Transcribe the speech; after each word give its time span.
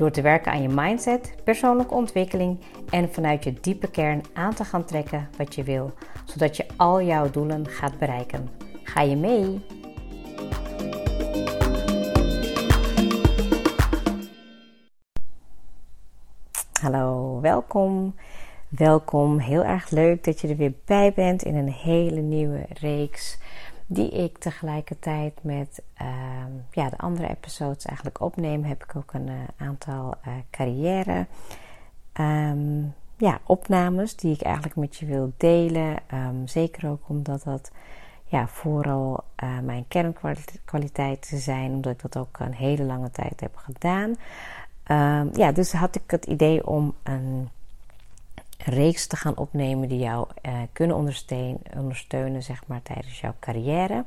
Door 0.00 0.10
te 0.10 0.22
werken 0.22 0.52
aan 0.52 0.62
je 0.62 0.68
mindset, 0.68 1.34
persoonlijke 1.44 1.94
ontwikkeling 1.94 2.60
en 2.90 3.12
vanuit 3.12 3.44
je 3.44 3.52
diepe 3.60 3.90
kern 3.90 4.22
aan 4.32 4.54
te 4.54 4.64
gaan 4.64 4.84
trekken 4.84 5.28
wat 5.36 5.54
je 5.54 5.62
wil, 5.62 5.92
zodat 6.24 6.56
je 6.56 6.66
al 6.76 7.02
jouw 7.02 7.30
doelen 7.30 7.66
gaat 7.68 7.98
bereiken. 7.98 8.48
Ga 8.82 9.00
je 9.00 9.16
mee? 9.16 9.60
Hallo, 16.80 17.40
welkom. 17.40 18.14
Welkom. 18.68 19.38
Heel 19.38 19.64
erg 19.64 19.90
leuk 19.90 20.24
dat 20.24 20.40
je 20.40 20.48
er 20.48 20.56
weer 20.56 20.74
bij 20.84 21.12
bent 21.12 21.42
in 21.42 21.56
een 21.56 21.72
hele 21.72 22.20
nieuwe 22.20 22.66
reeks 22.68 23.38
die 23.92 24.10
ik 24.10 24.38
tegelijkertijd 24.38 25.42
met 25.42 25.82
ehm, 25.94 26.52
ja, 26.70 26.88
de 26.88 26.98
andere 26.98 27.28
episodes 27.28 27.84
eigenlijk 27.84 28.20
opneem, 28.20 28.64
heb 28.64 28.84
ik 28.84 28.96
ook 28.96 29.12
een 29.12 29.26
uh, 29.26 29.34
aantal 29.56 30.14
uh, 30.26 30.32
carrière 30.50 31.26
ehm, 32.12 32.82
ja, 33.16 33.40
opnames 33.44 34.16
die 34.16 34.34
ik 34.34 34.42
eigenlijk 34.42 34.76
met 34.76 34.96
je 34.96 35.06
wil 35.06 35.32
delen. 35.36 35.96
Um, 36.14 36.48
zeker 36.48 36.90
ook 36.90 37.02
omdat 37.06 37.42
dat 37.42 37.70
ja, 38.24 38.48
vooral 38.48 39.24
uh, 39.42 39.58
mijn 39.58 39.84
kernkwaliteiten 39.88 41.38
zijn, 41.38 41.70
omdat 41.70 41.92
ik 41.92 42.02
dat 42.02 42.16
ook 42.16 42.38
een 42.38 42.54
hele 42.54 42.84
lange 42.84 43.10
tijd 43.10 43.40
heb 43.40 43.56
gedaan. 43.56 44.14
ja, 45.32 45.52
dus 45.52 45.72
had 45.72 45.96
ik 45.96 46.10
het 46.10 46.24
idee 46.24 46.66
om 46.66 46.94
een 47.02 47.48
reeks 48.64 49.06
te 49.06 49.16
gaan 49.16 49.36
opnemen 49.36 49.88
die 49.88 49.98
jou 49.98 50.28
uh, 50.42 50.52
kunnen 50.72 50.96
ondersteunen, 50.96 51.60
ondersteunen 51.76 52.42
zeg 52.42 52.66
maar, 52.66 52.82
tijdens 52.82 53.20
jouw 53.20 53.34
carrière. 53.40 54.04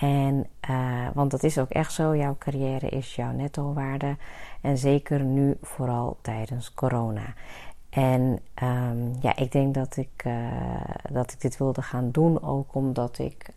En, 0.00 0.46
uh, 0.70 1.06
want 1.14 1.30
dat 1.30 1.42
is 1.42 1.58
ook 1.58 1.70
echt 1.70 1.92
zo, 1.92 2.16
jouw 2.16 2.36
carrière 2.38 2.88
is 2.88 3.14
jouw 3.14 3.32
netto-waarde. 3.32 4.16
En 4.60 4.78
zeker 4.78 5.20
nu 5.20 5.56
vooral 5.62 6.16
tijdens 6.20 6.74
corona. 6.74 7.34
En 7.90 8.38
um, 8.62 9.16
ja, 9.20 9.36
ik 9.36 9.52
denk 9.52 9.74
dat 9.74 9.96
ik, 9.96 10.24
uh, 10.26 10.34
dat 11.10 11.32
ik 11.32 11.40
dit 11.40 11.56
wilde 11.56 11.82
gaan 11.82 12.10
doen 12.10 12.42
ook 12.42 12.74
omdat 12.74 13.18
ik 13.18 13.50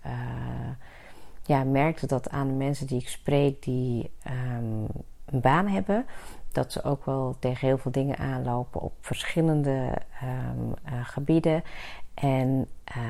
ja, 1.44 1.64
merkte 1.64 2.08
dat 2.08 2.30
aan 2.30 2.48
de 2.48 2.54
mensen 2.54 2.88
die 2.88 3.00
ik 3.00 3.10
spreek 3.10 3.64
die 3.64 4.12
um, 4.58 4.88
een 5.32 5.42
baan 5.42 5.68
hebben, 5.68 6.06
dat 6.52 6.72
ze 6.72 6.84
ook 6.84 7.06
wel 7.06 7.36
tegen 7.40 7.68
heel 7.68 7.78
veel 7.78 7.92
dingen 7.92 8.18
aanlopen 8.18 8.82
op 8.82 8.94
verschillende 9.02 9.94
um, 10.24 10.74
uh, 10.86 10.94
gebieden. 11.04 11.64
En 12.14 12.68
uh, 12.98 13.04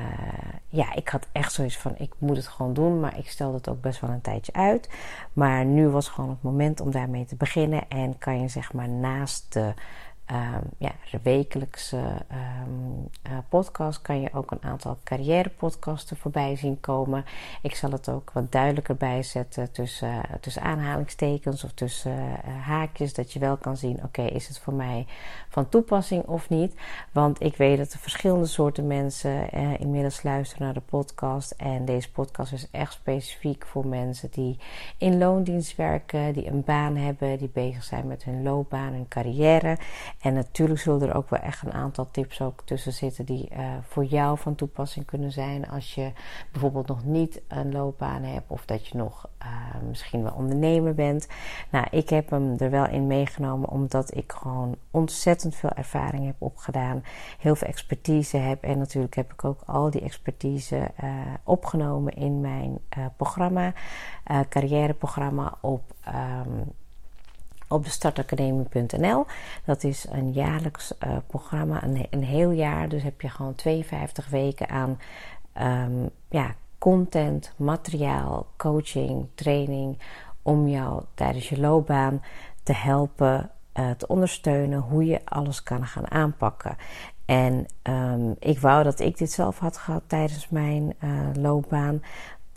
ja, 0.68 0.94
ik 0.94 1.08
had 1.08 1.26
echt 1.32 1.52
zoiets 1.52 1.78
van: 1.78 1.94
ik 1.98 2.12
moet 2.18 2.36
het 2.36 2.46
gewoon 2.46 2.74
doen, 2.74 3.00
maar 3.00 3.18
ik 3.18 3.28
stelde 3.28 3.56
het 3.56 3.68
ook 3.68 3.80
best 3.80 4.00
wel 4.00 4.10
een 4.10 4.20
tijdje 4.20 4.52
uit. 4.52 4.90
Maar 5.32 5.64
nu 5.64 5.88
was 5.88 6.08
gewoon 6.08 6.30
het 6.30 6.42
moment 6.42 6.80
om 6.80 6.90
daarmee 6.90 7.24
te 7.24 7.36
beginnen. 7.36 7.88
En 7.88 8.18
kan 8.18 8.40
je 8.40 8.48
zeg 8.48 8.72
maar 8.72 8.88
naast 8.88 9.52
de 9.52 9.74
um, 10.30 10.62
ja, 10.78 10.92
wekelijkse 11.22 11.96
um, 11.96 13.08
uh, 13.30 13.38
podcast 13.48 14.02
kan 14.02 14.20
je 14.20 14.28
ook 14.32 14.50
een 14.50 14.62
aantal 14.62 14.98
carrière 15.04 15.48
podcasten 15.48 16.16
voorbij 16.16 16.56
zien 16.56 16.80
komen. 16.80 17.24
Ik 17.62 17.74
zal 17.74 17.90
het 17.90 18.08
ook 18.08 18.30
wat 18.32 18.52
duidelijker 18.52 18.96
bijzetten 18.96 19.72
tussen, 19.72 20.22
tussen 20.40 20.62
aanhalingstekens 20.62 21.64
of 21.64 21.72
tussen 21.72 22.18
uh, 22.18 22.66
haakjes, 22.66 23.14
dat 23.14 23.32
je 23.32 23.38
wel 23.38 23.56
kan 23.56 23.76
zien: 23.76 24.02
oké, 24.04 24.22
is 24.22 24.48
het 24.48 24.58
voor 24.58 24.74
mij 24.74 25.06
van 25.48 25.68
toepassing 25.68 26.24
of 26.24 26.48
niet? 26.48 26.74
Want 27.12 27.42
ik 27.42 27.56
weet 27.56 27.78
dat 27.78 27.92
er 27.92 27.98
verschillende 27.98 28.46
soorten 28.46 28.86
mensen 28.86 29.50
inmiddels 29.78 30.22
luisteren 30.22 30.64
naar 30.64 30.74
de 30.74 30.80
podcast. 30.80 31.50
En 31.50 31.84
deze 31.84 32.10
podcast 32.10 32.52
is 32.52 32.70
echt 32.70 32.92
specifiek 32.92 33.66
voor 33.66 33.86
mensen 33.86 34.28
die 34.30 34.58
in 34.98 35.18
loondienst 35.18 35.76
werken, 35.76 36.32
die 36.32 36.46
een 36.46 36.64
baan 36.64 36.96
hebben, 36.96 37.38
die 37.38 37.50
bezig 37.52 37.84
zijn 37.84 38.06
met 38.06 38.24
hun 38.24 38.42
loopbaan 38.42 38.92
en 38.92 39.08
carrière. 39.08 39.78
En 40.18 40.34
natuurlijk 40.34 40.80
zullen 40.80 41.08
er 41.08 41.14
ook 41.14 41.30
wel 41.30 41.40
echt 41.40 41.62
een 41.62 41.72
aantal 41.72 42.10
tips 42.10 42.40
ook 42.40 42.62
tussen 42.64 42.92
zitten 42.92 43.24
die 43.24 43.48
uh, 43.52 43.72
voor 43.82 44.04
jou 44.04 44.38
van 44.38 44.54
toepassing 44.54 45.06
kunnen 45.06 45.32
zijn 45.32 45.68
als 45.68 45.94
je 45.94 46.12
bijvoorbeeld 46.52 46.86
nog 46.86 47.04
niet 47.04 47.40
een 47.48 47.72
loopbaan 47.72 48.22
hebt 48.22 48.50
of 48.50 48.64
dat 48.64 48.86
je 48.86 48.96
nog 48.96 49.28
uh, 49.42 49.48
misschien 49.88 50.22
wel 50.22 50.32
ondernemer 50.32 50.94
bent. 50.94 51.28
Nou, 51.70 51.86
ik 51.90 52.08
heb 52.08 52.30
hem 52.30 52.56
er 52.58 52.70
wel 52.70 52.88
in 52.88 53.06
meegenomen 53.06 53.68
omdat 53.68 54.16
ik 54.16 54.32
gewoon 54.32 54.76
ontzettend 54.90 55.54
veel 55.54 55.70
ervaring 55.70 56.26
heb 56.26 56.36
opgedaan, 56.38 57.04
heel 57.38 57.56
veel 57.56 57.68
expertise 57.68 58.36
heb 58.36 58.62
en 58.62 58.78
natuurlijk 58.78 59.14
heb 59.14 59.32
ik 59.32 59.44
ook 59.44 59.60
al 59.66 59.90
die 59.90 60.00
expertise 60.00 60.90
uh, 61.04 61.10
opgenomen 61.44 62.12
in 62.12 62.40
mijn 62.40 62.78
programma, 63.16 63.72
carrièreprogramma 64.48 65.58
op. 65.60 65.82
Um, 66.08 66.72
op 67.68 67.84
de 67.84 67.90
startacademie.nl. 67.90 69.26
Dat 69.64 69.84
is 69.84 70.06
een 70.10 70.32
jaarlijks 70.32 70.92
uh, 71.04 71.16
programma, 71.26 71.82
een, 72.10 72.24
heel 72.24 72.50
jaar. 72.50 72.88
Dus 72.88 73.02
heb 73.02 73.20
je 73.20 73.28
gewoon 73.28 73.54
52 73.54 74.28
weken 74.28 74.68
aan 74.68 74.98
um, 75.62 76.10
ja, 76.28 76.54
content, 76.78 77.52
materiaal, 77.56 78.46
coaching, 78.56 79.26
training. 79.34 79.98
Om 80.42 80.68
jou 80.68 81.02
tijdens 81.14 81.48
je 81.48 81.60
loopbaan 81.60 82.22
te 82.62 82.72
helpen, 82.72 83.50
uh, 83.74 83.90
te 83.90 84.06
ondersteunen 84.06 84.78
hoe 84.78 85.04
je 85.04 85.20
alles 85.24 85.62
kan 85.62 85.86
gaan 85.86 86.10
aanpakken. 86.10 86.76
En 87.24 87.66
um, 87.82 88.36
ik 88.38 88.58
wou 88.58 88.84
dat 88.84 89.00
ik 89.00 89.18
dit 89.18 89.30
zelf 89.30 89.58
had 89.58 89.76
gehad 89.76 90.02
tijdens 90.06 90.48
mijn 90.48 90.94
uh, 91.04 91.10
loopbaan. 91.34 92.02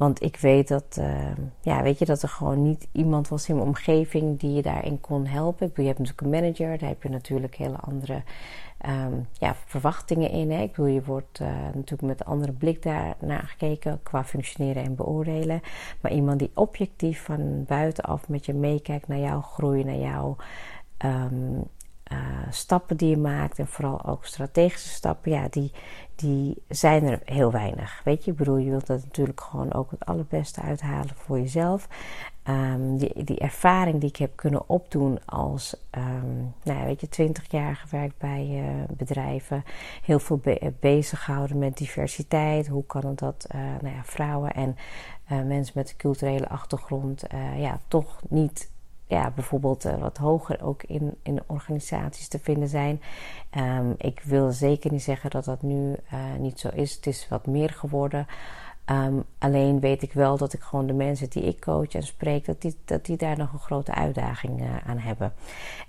Want 0.02 0.24
ik 0.24 0.38
weet 0.38 0.68
dat, 0.68 0.98
uh, 1.00 1.32
ja, 1.62 1.82
weet 1.82 2.00
je, 2.00 2.06
dat 2.06 2.22
er 2.22 2.30
gewoon 2.30 2.62
niet 2.62 2.88
iemand 2.92 3.28
was 3.28 3.50
in 3.50 3.56
mijn 3.56 3.68
omgeving 3.68 4.40
die 4.40 4.54
je 4.54 4.62
daarin 4.62 5.00
kon 5.00 5.26
helpen. 5.26 5.72
Je 5.76 5.84
hebt 5.84 6.00
natuurlijk 6.00 6.22
een 6.22 6.42
manager, 6.42 6.78
daar 6.78 6.90
heb 6.90 7.04
je 7.04 7.10
natuurlijk 7.10 7.56
hele 7.56 7.78
andere 7.78 8.24
um, 8.88 9.28
ja, 9.34 9.56
verwachtingen 9.66 10.30
in. 10.30 10.52
Hè. 10.52 10.62
Ik 10.62 10.72
bedoel, 10.72 10.86
je 10.86 11.04
wordt 11.04 11.40
uh, 11.40 11.48
natuurlijk 11.74 12.02
met 12.02 12.20
een 12.20 12.26
andere 12.26 12.52
blik 12.52 12.84
daar 12.84 13.16
naar 13.20 13.44
gekeken 13.44 14.00
qua 14.04 14.24
functioneren 14.24 14.84
en 14.84 14.96
beoordelen. 14.96 15.62
Maar 16.02 16.12
iemand 16.12 16.40
die 16.40 16.52
objectief 16.54 17.24
van 17.24 17.64
buitenaf 17.68 18.30
met 18.30 18.46
je 18.46 18.54
meekijkt 18.54 19.08
naar 19.08 19.20
jouw 19.20 19.42
groei, 19.42 19.84
naar 19.84 20.00
jouw 20.00 20.36
um, 21.06 21.64
uh, 22.12 22.18
stappen 22.50 22.98
die 22.98 23.10
je 23.10 23.18
maakt 23.18 23.60
en 23.60 23.68
vooral 23.68 24.06
ook 24.06 24.26
strategische 24.26 24.90
stappen, 24.90 25.32
ja, 25.32 25.48
die, 25.50 25.72
die 26.16 26.64
zijn 26.68 27.04
er 27.04 27.22
heel 27.26 27.52
weinig. 27.52 28.02
Weet 28.04 28.26
je, 28.26 28.32
ik 28.32 28.38
bedoel, 28.38 28.58
je 28.58 28.70
wilt 28.70 28.88
dat 28.88 29.04
natuurlijk 29.04 29.42
gewoon 29.42 29.74
ook 29.74 29.92
het 29.92 30.06
allerbeste 30.06 30.62
uithalen 30.62 31.16
voor 31.16 31.40
jezelf. 31.40 31.88
Um, 32.48 32.98
die, 32.98 33.24
die 33.24 33.40
ervaring 33.40 34.00
die 34.00 34.10
ik 34.10 34.16
heb 34.16 34.36
kunnen 34.36 34.70
opdoen 34.70 35.26
als, 35.26 35.76
um, 35.98 36.54
nou 36.64 36.80
ja, 36.80 36.86
weet 36.86 37.02
je, 37.02 37.10
twintig 37.10 37.52
jaar 37.52 37.76
gewerkt 37.76 38.18
bij 38.18 38.48
uh, 38.52 38.98
bedrijven, 38.98 39.64
heel 40.04 40.20
veel 40.20 40.38
be 40.38 40.74
bezig 40.80 41.24
gehouden 41.24 41.58
met 41.60 41.78
diversiteit. 41.78 42.68
Hoe 42.68 42.86
kan 42.86 43.06
het 43.06 43.20
dat 43.20 43.48
uh, 43.56 43.62
nou 43.82 43.96
ja, 43.96 44.04
vrouwen 44.04 44.52
en 44.52 44.76
mensen 45.48 45.74
met 45.76 45.90
een 45.90 45.98
culturele 45.98 46.50
achtergrond 46.50 47.24
ja, 47.56 47.80
toch 47.88 48.20
niet 48.30 48.71
ja, 49.12 49.32
bijvoorbeeld 49.36 49.86
uh, 49.86 49.98
wat 49.98 50.18
hoger 50.18 50.64
ook 50.64 50.84
in, 50.84 51.16
in 51.24 51.40
organisaties 51.46 52.28
te 52.28 52.40
vinden 52.40 52.68
zijn. 52.68 53.02
Um, 53.58 53.94
ik 53.98 54.22
wil 54.24 54.52
zeker 54.52 54.92
niet 54.92 55.04
zeggen 55.04 55.30
dat 55.30 55.46
dat 55.46 55.62
nu 55.62 55.96
uh, 56.14 56.20
niet 56.40 56.60
zo 56.60 56.70
is. 56.74 56.96
Het 56.96 57.08
is 57.08 57.28
wat 57.30 57.48
meer 57.48 57.70
geworden. 57.70 58.28
Um, 58.92 59.24
alleen 59.38 59.80
weet 59.80 60.02
ik 60.02 60.14
wel 60.14 60.38
dat 60.38 60.54
ik 60.54 60.62
gewoon 60.62 60.88
de 60.88 60.94
mensen 60.94 61.30
die 61.30 61.44
ik 61.44 61.62
coach 61.62 61.88
en 61.88 62.04
spreek, 62.04 62.46
dat 62.46 62.62
die, 62.62 62.78
dat 62.86 63.06
die 63.06 63.18
daar 63.18 63.38
nog 63.38 63.54
een 63.54 63.60
grote 63.60 63.94
uitdaging 63.94 64.62
uh, 64.62 64.70
aan 64.86 64.98
hebben. 64.98 65.34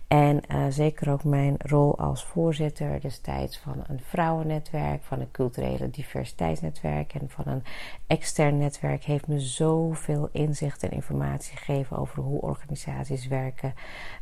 En 0.08 0.40
uh, 0.48 0.64
zeker 0.68 1.12
ook 1.12 1.24
mijn 1.24 1.54
rol 1.58 1.98
als 1.98 2.24
voorzitter 2.24 3.00
destijds 3.00 3.58
van 3.58 3.84
een 3.86 4.00
vrouwennetwerk, 4.00 5.02
van 5.02 5.20
een 5.20 5.30
culturele 5.30 5.90
diversiteitsnetwerk 5.90 7.14
en 7.14 7.30
van 7.30 7.52
een 7.52 7.62
extern 8.06 8.58
netwerk 8.58 9.04
heeft 9.04 9.26
me 9.26 9.40
zoveel 9.40 10.28
inzicht 10.32 10.82
en 10.82 10.90
informatie 10.90 11.56
gegeven 11.56 11.96
over 11.96 12.22
hoe 12.22 12.40
organisaties 12.40 13.26
werken. 13.26 13.74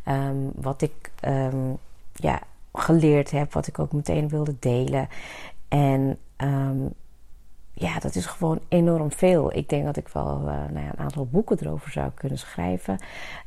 Um, 0.08 0.52
wat 0.54 0.82
ik 0.82 1.10
um, 1.24 1.78
ja, 2.12 2.40
geleerd 2.72 3.30
heb, 3.30 3.52
wat 3.52 3.66
ik 3.66 3.78
ook 3.78 3.92
meteen 3.92 4.28
wilde 4.28 4.56
delen. 4.58 5.08
En 5.68 6.18
ja, 7.80 7.98
dat 7.98 8.14
is 8.14 8.26
gewoon 8.26 8.60
enorm 8.68 9.12
veel. 9.12 9.56
Ik 9.56 9.68
denk 9.68 9.84
dat 9.84 9.96
ik 9.96 10.08
wel 10.08 10.38
uh, 10.38 10.44
nou 10.44 10.84
ja, 10.84 10.90
een 10.92 10.98
aantal 10.98 11.26
boeken 11.26 11.58
erover 11.60 11.90
zou 11.90 12.10
kunnen 12.14 12.38
schrijven. 12.38 12.98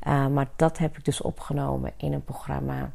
Uh, 0.08 0.28
maar 0.28 0.48
dat 0.56 0.78
heb 0.78 0.98
ik 0.98 1.06
dus 1.06 1.22
opgenomen 1.22 1.92
in 1.98 2.14
een 2.14 2.24
programma 2.24 2.92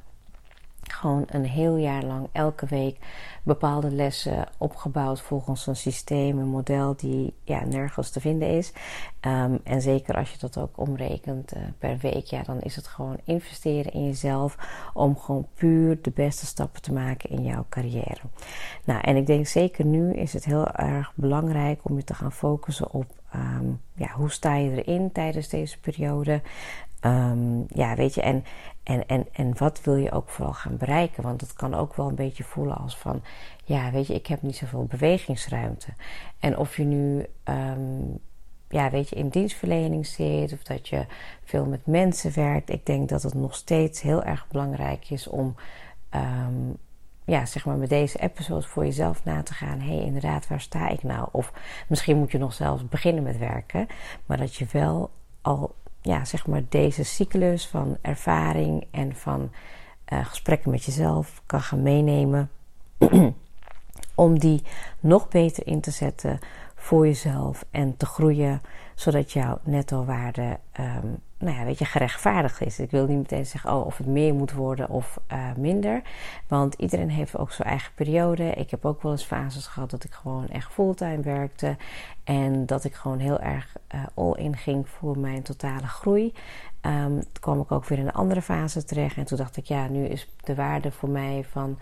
gewoon 0.92 1.24
een 1.26 1.44
heel 1.44 1.76
jaar 1.76 2.02
lang 2.02 2.28
elke 2.32 2.66
week 2.66 2.98
bepaalde 3.42 3.90
lessen 3.90 4.48
opgebouwd 4.58 5.20
volgens 5.20 5.66
een 5.66 5.76
systeem, 5.76 6.38
een 6.38 6.48
model 6.48 6.96
die 6.96 7.34
ja, 7.44 7.64
nergens 7.64 8.10
te 8.10 8.20
vinden 8.20 8.48
is. 8.48 8.72
Ehm, 9.20 9.56
en 9.64 9.82
zeker 9.82 10.14
als 10.14 10.32
je 10.32 10.38
dat 10.38 10.58
ook 10.58 10.78
omrekent 10.78 11.56
uh, 11.56 11.62
per 11.78 11.98
week, 11.98 12.24
ja, 12.24 12.42
dan 12.42 12.60
is 12.60 12.76
het 12.76 12.86
gewoon 12.86 13.16
investeren 13.24 13.92
in 13.92 14.04
jezelf 14.04 14.56
om 14.94 15.18
gewoon 15.18 15.46
puur 15.54 16.02
de 16.02 16.10
beste 16.10 16.46
stappen 16.46 16.82
te 16.82 16.92
maken 16.92 17.30
in 17.30 17.42
jouw 17.42 17.66
carrière. 17.68 18.20
Nou, 18.84 19.00
en 19.00 19.16
ik 19.16 19.26
denk 19.26 19.46
zeker 19.46 19.84
nu 19.84 20.12
is 20.12 20.32
het 20.32 20.44
heel 20.44 20.66
erg 20.66 21.12
belangrijk 21.14 21.80
om 21.82 21.96
je 21.96 22.04
te 22.04 22.14
gaan 22.14 22.32
focussen 22.32 22.92
op 22.92 23.06
um, 23.34 23.80
ja, 23.94 24.12
hoe 24.12 24.30
sta 24.30 24.54
je 24.54 24.84
erin 24.84 25.12
tijdens 25.12 25.48
deze 25.48 25.80
periode. 25.80 26.42
Um, 27.00 27.64
ja, 27.68 27.94
weet 27.94 28.14
je, 28.14 28.22
en, 28.22 28.44
en, 28.88 29.06
en, 29.06 29.26
en 29.32 29.58
wat 29.58 29.80
wil 29.82 29.94
je 29.94 30.12
ook 30.12 30.28
vooral 30.28 30.52
gaan 30.52 30.76
bereiken? 30.76 31.22
Want 31.22 31.40
het 31.40 31.52
kan 31.52 31.74
ook 31.74 31.94
wel 31.94 32.08
een 32.08 32.14
beetje 32.14 32.44
voelen 32.44 32.76
als 32.76 32.98
van, 32.98 33.22
ja, 33.64 33.90
weet 33.90 34.06
je, 34.06 34.14
ik 34.14 34.26
heb 34.26 34.42
niet 34.42 34.56
zoveel 34.56 34.84
bewegingsruimte. 34.84 35.88
En 36.38 36.56
of 36.56 36.76
je 36.76 36.84
nu, 36.84 37.26
um, 37.44 38.18
ja, 38.68 38.90
weet 38.90 39.08
je, 39.08 39.16
in 39.16 39.28
dienstverlening 39.28 40.06
zit 40.06 40.52
of 40.52 40.62
dat 40.62 40.88
je 40.88 41.06
veel 41.44 41.64
met 41.64 41.86
mensen 41.86 42.34
werkt, 42.34 42.70
ik 42.70 42.86
denk 42.86 43.08
dat 43.08 43.22
het 43.22 43.34
nog 43.34 43.54
steeds 43.54 44.00
heel 44.00 44.22
erg 44.22 44.46
belangrijk 44.48 45.10
is 45.10 45.26
om, 45.26 45.54
um, 46.14 46.76
ja, 47.24 47.46
zeg 47.46 47.64
maar 47.64 47.76
met 47.76 47.88
deze 47.88 48.20
episodes 48.20 48.66
voor 48.66 48.84
jezelf 48.84 49.24
na 49.24 49.42
te 49.42 49.54
gaan. 49.54 49.80
Hé, 49.80 50.00
inderdaad, 50.00 50.48
waar 50.48 50.60
sta 50.60 50.88
ik 50.88 51.02
nou? 51.02 51.28
Of 51.32 51.52
misschien 51.88 52.18
moet 52.18 52.30
je 52.30 52.38
nog 52.38 52.52
zelfs 52.52 52.88
beginnen 52.88 53.22
met 53.22 53.38
werken, 53.38 53.86
maar 54.26 54.36
dat 54.36 54.54
je 54.54 54.66
wel 54.72 55.10
al 55.40 55.74
ja, 56.08 56.24
zeg 56.24 56.46
maar 56.46 56.62
deze 56.68 57.04
cyclus 57.04 57.66
van 57.66 57.96
ervaring 58.00 58.86
en 58.90 59.14
van 59.16 59.50
uh, 60.12 60.26
gesprekken 60.26 60.70
met 60.70 60.84
jezelf 60.84 61.42
kan 61.46 61.60
gaan 61.60 61.82
meenemen. 61.82 62.50
om 64.14 64.38
die 64.38 64.62
nog 65.00 65.28
beter 65.28 65.66
in 65.66 65.80
te 65.80 65.90
zetten 65.90 66.38
voor 66.74 67.06
jezelf 67.06 67.64
en 67.70 67.96
te 67.96 68.06
groeien, 68.06 68.60
zodat 68.94 69.32
jouw 69.32 69.58
netto-waarde 69.62 70.58
um, 70.80 71.18
nou 71.38 71.56
ja, 71.56 71.64
weet 71.64 71.78
je, 71.78 71.84
gerechtvaardigd 71.84 72.60
is. 72.60 72.78
Ik 72.78 72.90
wil 72.90 73.06
niet 73.06 73.16
meteen 73.16 73.46
zeggen 73.46 73.72
oh, 73.72 73.86
of 73.86 73.96
het 73.96 74.06
meer 74.06 74.34
moet 74.34 74.52
worden 74.52 74.88
of 74.88 75.20
uh, 75.32 75.38
minder. 75.56 76.02
Want 76.46 76.74
iedereen 76.74 77.10
heeft 77.10 77.36
ook 77.36 77.52
zijn 77.52 77.68
eigen 77.68 77.92
periode. 77.94 78.50
Ik 78.50 78.70
heb 78.70 78.84
ook 78.84 79.02
wel 79.02 79.12
eens 79.12 79.24
fases 79.24 79.66
gehad 79.66 79.90
dat 79.90 80.04
ik 80.04 80.12
gewoon 80.12 80.48
echt 80.48 80.72
fulltime 80.72 81.20
werkte. 81.22 81.76
En 82.24 82.66
dat 82.66 82.84
ik 82.84 82.94
gewoon 82.94 83.18
heel 83.18 83.40
erg 83.40 83.76
uh, 83.94 84.00
all-in 84.14 84.56
ging 84.56 84.88
voor 84.88 85.18
mijn 85.18 85.42
totale 85.42 85.86
groei. 85.86 86.32
Um, 86.82 87.20
toen 87.20 87.40
kwam 87.40 87.60
ik 87.60 87.72
ook 87.72 87.84
weer 87.84 87.98
in 87.98 88.06
een 88.06 88.12
andere 88.12 88.42
fase 88.42 88.84
terecht. 88.84 89.16
En 89.16 89.24
toen 89.24 89.38
dacht 89.38 89.56
ik, 89.56 89.64
ja, 89.64 89.88
nu 89.88 90.04
is 90.04 90.28
de 90.44 90.54
waarde 90.54 90.90
voor 90.90 91.10
mij 91.10 91.44
van 91.50 91.78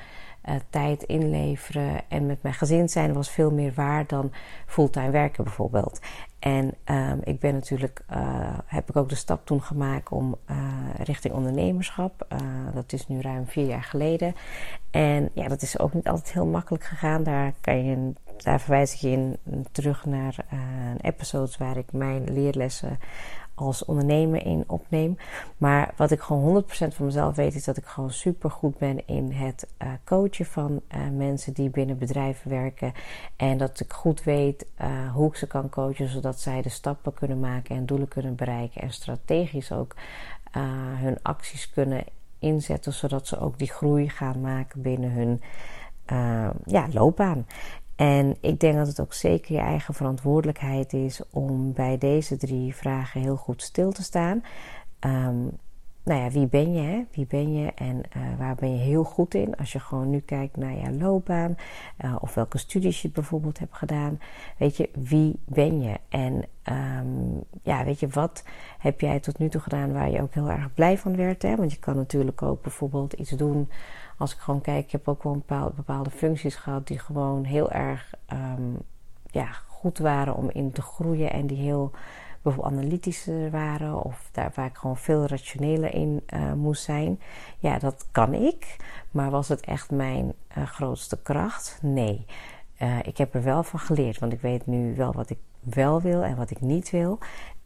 uh, 0.48 0.54
tijd 0.70 1.02
inleveren 1.02 2.00
en 2.08 2.26
met 2.26 2.43
mijn 2.43 2.54
gezin 2.54 2.88
zijn 2.88 3.12
was 3.12 3.31
veel 3.31 3.50
meer 3.50 3.72
waard 3.75 4.08
dan 4.08 4.32
fulltime 4.66 5.10
werken 5.10 5.44
bijvoorbeeld. 5.44 6.00
En 6.38 6.75
um, 6.84 7.20
ik 7.25 7.40
ben 7.40 7.54
natuurlijk, 7.54 8.04
uh, 8.10 8.58
heb 8.66 8.88
ik 8.88 8.96
ook 8.96 9.08
de 9.08 9.14
stap 9.14 9.46
toen 9.46 9.62
gemaakt 9.62 10.10
om 10.10 10.37
uh, 10.50 10.56
richting 10.98 11.34
ondernemerschap. 11.34 12.26
Dat 12.75 12.93
is 12.93 13.08
nu 13.08 13.20
ruim 13.20 13.46
vier 13.46 13.66
jaar 13.66 13.82
geleden. 13.82 14.34
En 14.90 15.31
ja, 15.34 15.48
dat 15.48 15.62
is 15.62 15.78
ook 15.78 15.94
niet 15.94 16.08
altijd 16.08 16.32
heel 16.32 16.46
makkelijk 16.46 16.84
gegaan. 16.84 17.22
Daar, 17.22 17.52
kan 17.60 17.84
je, 17.84 18.12
daar 18.37 18.60
verwijs 18.60 18.94
ik 18.94 19.00
je 19.00 19.10
in 19.10 19.66
terug 19.72 20.04
naar 20.04 20.37
episodes 21.00 21.56
waar 21.56 21.76
ik 21.76 21.92
mijn 21.92 22.32
leerlessen 22.32 22.99
als 23.56 23.84
ondernemer 23.84 24.46
in 24.46 24.64
opneem. 24.66 25.16
Maar 25.56 25.94
wat 25.96 26.10
ik 26.10 26.20
gewoon 26.20 26.64
100% 26.64 26.66
van 26.68 27.04
mezelf 27.04 27.36
weet, 27.36 27.54
is 27.54 27.64
dat 27.64 27.76
ik 27.76 27.84
gewoon 27.84 28.10
super 28.10 28.50
goed 28.50 28.78
ben 28.78 29.06
in 29.06 29.32
het 29.32 29.66
uh, 29.82 29.88
coachen 30.04 30.46
van 30.46 30.80
uh, 30.94 31.00
mensen 31.16 31.52
die 31.52 31.70
binnen 31.70 31.98
bedrijven 31.98 32.50
werken. 32.50 32.92
En 33.36 33.58
dat 33.58 33.80
ik 33.80 33.92
goed 33.92 34.22
weet 34.22 34.66
uh, 34.80 35.12
hoe 35.12 35.28
ik 35.28 35.36
ze 35.36 35.46
kan 35.46 35.68
coachen, 35.68 36.08
zodat 36.08 36.40
zij 36.40 36.62
de 36.62 36.68
stappen 36.68 37.14
kunnen 37.14 37.40
maken 37.40 37.76
en 37.76 37.86
doelen 37.86 38.08
kunnen 38.08 38.34
bereiken. 38.34 38.80
En 38.80 38.92
strategisch 38.92 39.72
ook 39.72 39.94
hun 40.96 41.18
acties 41.22 41.70
kunnen 41.70 42.04
inzetten, 42.38 42.92
zodat 42.92 43.26
ze 43.26 43.40
ook 43.40 43.58
die 43.58 43.70
groei 43.70 44.08
gaan 44.08 44.40
maken 44.40 44.82
binnen 44.82 45.10
hun 45.10 45.40
ja, 46.64 46.86
loopbaan. 46.92 47.46
En 47.96 48.37
ik 48.40 48.60
denk 48.60 48.76
dat 48.76 48.87
het 48.87 49.00
ook 49.00 49.14
zeker 49.14 49.54
je 49.54 49.60
eigen 49.60 49.94
verantwoordelijkheid 49.94 50.93
is 50.93 51.20
om 51.31 51.72
bij 51.72 51.98
deze 51.98 52.37
drie 52.37 52.75
vragen 52.75 53.20
heel 53.20 53.37
goed 53.37 53.62
stil 53.62 53.93
te 53.93 54.02
staan. 54.02 54.43
Um, 55.00 55.50
nou 56.06 56.20
ja, 56.20 56.31
wie 56.31 56.46
ben 56.46 56.72
je? 56.72 56.81
Hè? 56.81 57.04
Wie 57.12 57.26
ben 57.26 57.54
je 57.54 57.72
en 57.75 57.96
uh, 58.16 58.22
waar 58.38 58.54
ben 58.54 58.70
je 58.70 58.82
heel 58.82 59.04
goed 59.04 59.34
in? 59.34 59.56
Als 59.56 59.72
je 59.72 59.81
gewoon 59.81 60.10
nu 60.10 60.19
kijkt 60.19 60.56
naar 60.56 60.76
je 60.76 60.93
loopbaan 60.98 61.56
uh, 62.04 62.16
of 62.20 62.34
welke 62.34 62.58
studies 62.58 63.02
je 63.02 63.08
bijvoorbeeld 63.08 63.58
hebt 63.58 63.75
gedaan. 63.75 64.19
Weet 64.58 64.76
je, 64.76 64.90
wie 64.94 65.38
ben 65.44 65.82
je? 65.82 65.96
En 66.08 66.44
um, 66.99 67.44
ja, 67.62 67.84
weet 67.84 68.00
je, 68.00 68.08
wat 68.08 68.44
heb 68.78 69.00
jij 69.00 69.20
tot 69.20 69.38
nu 69.38 69.49
toe 69.49 69.60
gedaan 69.60 69.92
waar 69.92 70.10
je 70.10 70.22
ook 70.22 70.34
heel 70.34 70.50
erg 70.50 70.75
blij 70.75 70.99
van 70.99 71.16
werd? 71.16 71.42
Hè? 71.42 71.56
Want 71.56 71.72
je 71.72 71.78
kan 71.78 71.96
natuurlijk 71.96 72.42
ook 72.42 72.62
bijvoorbeeld 72.62 73.12
iets 73.12 73.31
doen 73.31 73.69
als 74.16 74.32
ik 74.32 74.38
gewoon 74.38 74.60
kijk, 74.60 74.84
ik 74.84 74.92
heb 74.92 75.08
ook 75.08 75.22
wel 75.22 75.32
bepaalde, 75.32 75.74
bepaalde 75.74 76.10
functies 76.10 76.54
gehad 76.54 76.86
die 76.86 76.98
gewoon 76.98 77.44
heel 77.44 77.70
erg 77.70 78.14
um, 78.32 78.78
ja, 79.30 79.46
goed 79.66 79.98
waren 79.98 80.34
om 80.34 80.50
in 80.50 80.72
te 80.72 80.82
groeien 80.82 81.32
en 81.32 81.46
die 81.46 81.58
heel 81.58 81.90
bijvoorbeeld 82.42 82.74
analytischer 82.74 83.50
waren 83.50 84.02
of 84.02 84.28
daar 84.32 84.52
waar 84.54 84.66
ik 84.66 84.76
gewoon 84.76 84.96
veel 84.96 85.26
rationeler 85.26 85.94
in 85.94 86.22
uh, 86.34 86.52
moest 86.52 86.82
zijn. 86.82 87.20
Ja, 87.58 87.78
dat 87.78 88.06
kan 88.10 88.34
ik, 88.34 88.76
maar 89.10 89.30
was 89.30 89.48
het 89.48 89.60
echt 89.60 89.90
mijn 89.90 90.32
uh, 90.58 90.66
grootste 90.66 91.18
kracht? 91.22 91.78
Nee. 91.82 92.26
Uh, 92.82 92.98
ik 93.02 93.16
heb 93.16 93.34
er 93.34 93.42
wel 93.42 93.62
van 93.62 93.78
geleerd, 93.78 94.18
want 94.18 94.32
ik 94.32 94.40
weet 94.40 94.66
nu 94.66 94.94
wel 94.96 95.12
wat 95.12 95.30
ik 95.30 95.38
wel 95.60 96.00
wil 96.00 96.22
en 96.22 96.36
wat 96.36 96.50
ik 96.50 96.60
niet 96.60 96.90
wil. 96.90 97.18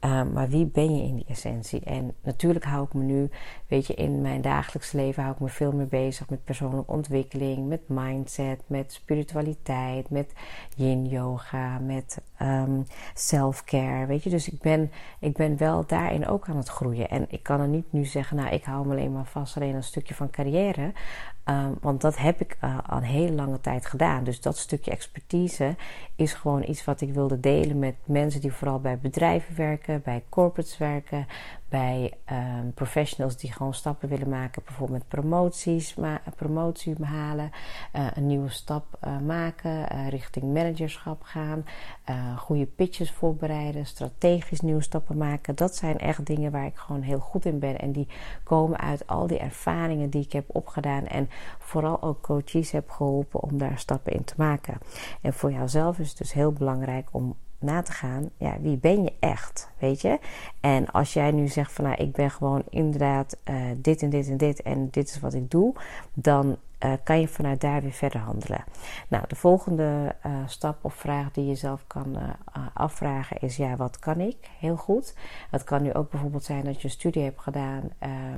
Uh, 0.04 0.22
maar 0.32 0.48
wie 0.48 0.66
ben 0.66 0.96
je 0.96 1.02
in 1.02 1.14
die 1.14 1.24
essentie? 1.28 1.80
En 1.80 2.14
natuurlijk 2.22 2.64
hou 2.64 2.84
ik 2.84 2.94
me 2.94 3.02
nu, 3.02 3.30
weet 3.66 3.86
je, 3.86 3.94
in 3.94 4.20
mijn 4.20 4.40
dagelijks 4.40 4.92
leven 4.92 5.22
hou 5.22 5.34
ik 5.34 5.40
me 5.40 5.48
veel 5.48 5.72
meer 5.72 5.88
bezig 5.88 6.28
met 6.28 6.44
persoonlijke 6.44 6.92
ontwikkeling, 6.92 7.68
met 7.68 7.80
mindset, 7.86 8.62
met 8.66 8.92
spiritualiteit, 8.92 10.10
met 10.10 10.32
yin 10.76 11.06
yoga, 11.06 11.78
met 11.78 12.20
um, 12.42 12.86
self-care. 13.14 14.06
Weet 14.06 14.22
je, 14.22 14.30
dus 14.30 14.48
ik 14.48 14.60
ben, 14.60 14.90
ik 15.18 15.32
ben 15.36 15.56
wel 15.56 15.86
daarin 15.86 16.26
ook 16.28 16.48
aan 16.48 16.56
het 16.56 16.68
groeien. 16.68 17.08
En 17.08 17.26
ik 17.28 17.42
kan 17.42 17.60
er 17.60 17.68
niet 17.68 17.92
nu 17.92 18.04
zeggen, 18.04 18.36
nou, 18.36 18.54
ik 18.54 18.64
hou 18.64 18.86
me 18.86 18.92
alleen 18.92 19.12
maar 19.12 19.26
vast 19.26 19.56
alleen 19.56 19.74
een 19.74 19.82
stukje 19.82 20.14
van 20.14 20.30
carrière. 20.30 20.92
Um, 21.44 21.76
want 21.80 22.00
dat 22.00 22.18
heb 22.18 22.40
ik 22.40 22.56
uh, 22.64 22.78
al 22.86 22.96
een 22.96 23.02
hele 23.02 23.32
lange 23.32 23.60
tijd 23.60 23.86
gedaan. 23.86 24.24
Dus 24.24 24.40
dat 24.40 24.56
stukje 24.56 24.90
expertise 24.90 25.76
is 26.16 26.32
gewoon 26.32 26.64
iets 26.68 26.84
wat 26.84 27.00
ik 27.00 27.12
wilde 27.14 27.40
delen 27.40 27.78
met 27.78 27.94
mensen 28.04 28.40
die 28.40 28.52
vooral 28.52 28.80
bij 28.80 28.98
bedrijven 28.98 29.56
werken, 29.56 29.89
bij 29.98 30.24
corporates 30.28 30.78
werken, 30.78 31.26
bij 31.68 32.12
um, 32.32 32.72
professionals 32.72 33.36
die 33.36 33.52
gewoon 33.52 33.74
stappen 33.74 34.08
willen 34.08 34.28
maken, 34.28 34.62
bijvoorbeeld 34.64 34.98
met 34.98 35.08
promoties, 35.08 35.94
promotie 36.36 36.94
halen, 37.02 37.50
uh, 37.96 38.06
een 38.14 38.26
nieuwe 38.26 38.48
stap 38.48 38.98
uh, 39.04 39.18
maken, 39.18 39.70
uh, 39.70 40.08
richting 40.08 40.52
managerschap 40.52 41.22
gaan, 41.22 41.64
goede 42.36 42.66
pitches 42.66 43.12
voorbereiden, 43.12 43.86
strategisch 43.86 44.60
nieuwe 44.60 44.82
stappen 44.82 45.16
maken. 45.16 45.54
Dat 45.54 45.76
zijn 45.76 45.98
echt 45.98 46.26
dingen 46.26 46.52
waar 46.52 46.66
ik 46.66 46.76
gewoon 46.76 47.02
heel 47.02 47.18
goed 47.18 47.44
in 47.44 47.58
ben 47.58 47.78
en 47.78 47.92
die 47.92 48.08
komen 48.42 48.78
uit 48.78 49.06
al 49.06 49.26
die 49.26 49.38
ervaringen 49.38 50.10
die 50.10 50.24
ik 50.24 50.32
heb 50.32 50.44
opgedaan 50.46 51.06
en 51.06 51.30
vooral 51.58 52.02
ook 52.02 52.20
coaches 52.20 52.70
heb 52.70 52.90
geholpen 52.90 53.42
om 53.42 53.58
daar 53.58 53.78
stappen 53.78 54.12
in 54.12 54.24
te 54.24 54.34
maken. 54.36 54.78
En 55.20 55.32
voor 55.32 55.52
jouzelf 55.52 55.98
is 55.98 56.08
het 56.08 56.18
dus 56.18 56.32
heel 56.32 56.52
belangrijk 56.52 57.08
om 57.12 57.36
na 57.60 57.82
te 57.82 57.92
gaan, 57.92 58.30
ja, 58.36 58.56
wie 58.60 58.76
ben 58.76 59.02
je 59.02 59.12
echt, 59.20 59.70
weet 59.78 60.00
je? 60.00 60.18
En 60.60 60.90
als 60.90 61.12
jij 61.12 61.30
nu 61.30 61.48
zegt 61.48 61.72
van, 61.72 61.84
nou, 61.84 61.96
ik 61.96 62.12
ben 62.12 62.30
gewoon 62.30 62.62
inderdaad 62.68 63.36
uh, 63.44 63.56
dit 63.76 64.02
en 64.02 64.10
dit 64.10 64.28
en 64.28 64.36
dit 64.36 64.62
en 64.62 64.88
dit 64.90 65.08
is 65.08 65.20
wat 65.20 65.34
ik 65.34 65.50
doe, 65.50 65.74
dan 66.14 66.56
uh, 66.84 66.92
kan 67.04 67.20
je 67.20 67.28
vanuit 67.28 67.60
daar 67.60 67.82
weer 67.82 67.92
verder 67.92 68.20
handelen. 68.20 68.64
Nou, 69.08 69.24
de 69.28 69.36
volgende 69.36 70.14
uh, 70.26 70.32
stap 70.46 70.84
of 70.84 70.94
vraag 70.94 71.32
die 71.32 71.46
je 71.46 71.54
zelf 71.54 71.84
kan 71.86 72.16
afvragen 72.74 73.40
is, 73.40 73.56
ja, 73.56 73.76
wat 73.76 73.98
kan 73.98 74.20
ik 74.20 74.36
heel 74.58 74.76
goed? 74.76 75.14
Het 75.50 75.64
kan 75.64 75.82
nu 75.82 75.94
ook 75.94 76.10
bijvoorbeeld 76.10 76.44
zijn 76.44 76.64
dat 76.64 76.76
je 76.80 76.84
een 76.84 76.90
studie 76.90 77.22
hebt 77.22 77.40
gedaan, 77.40 77.90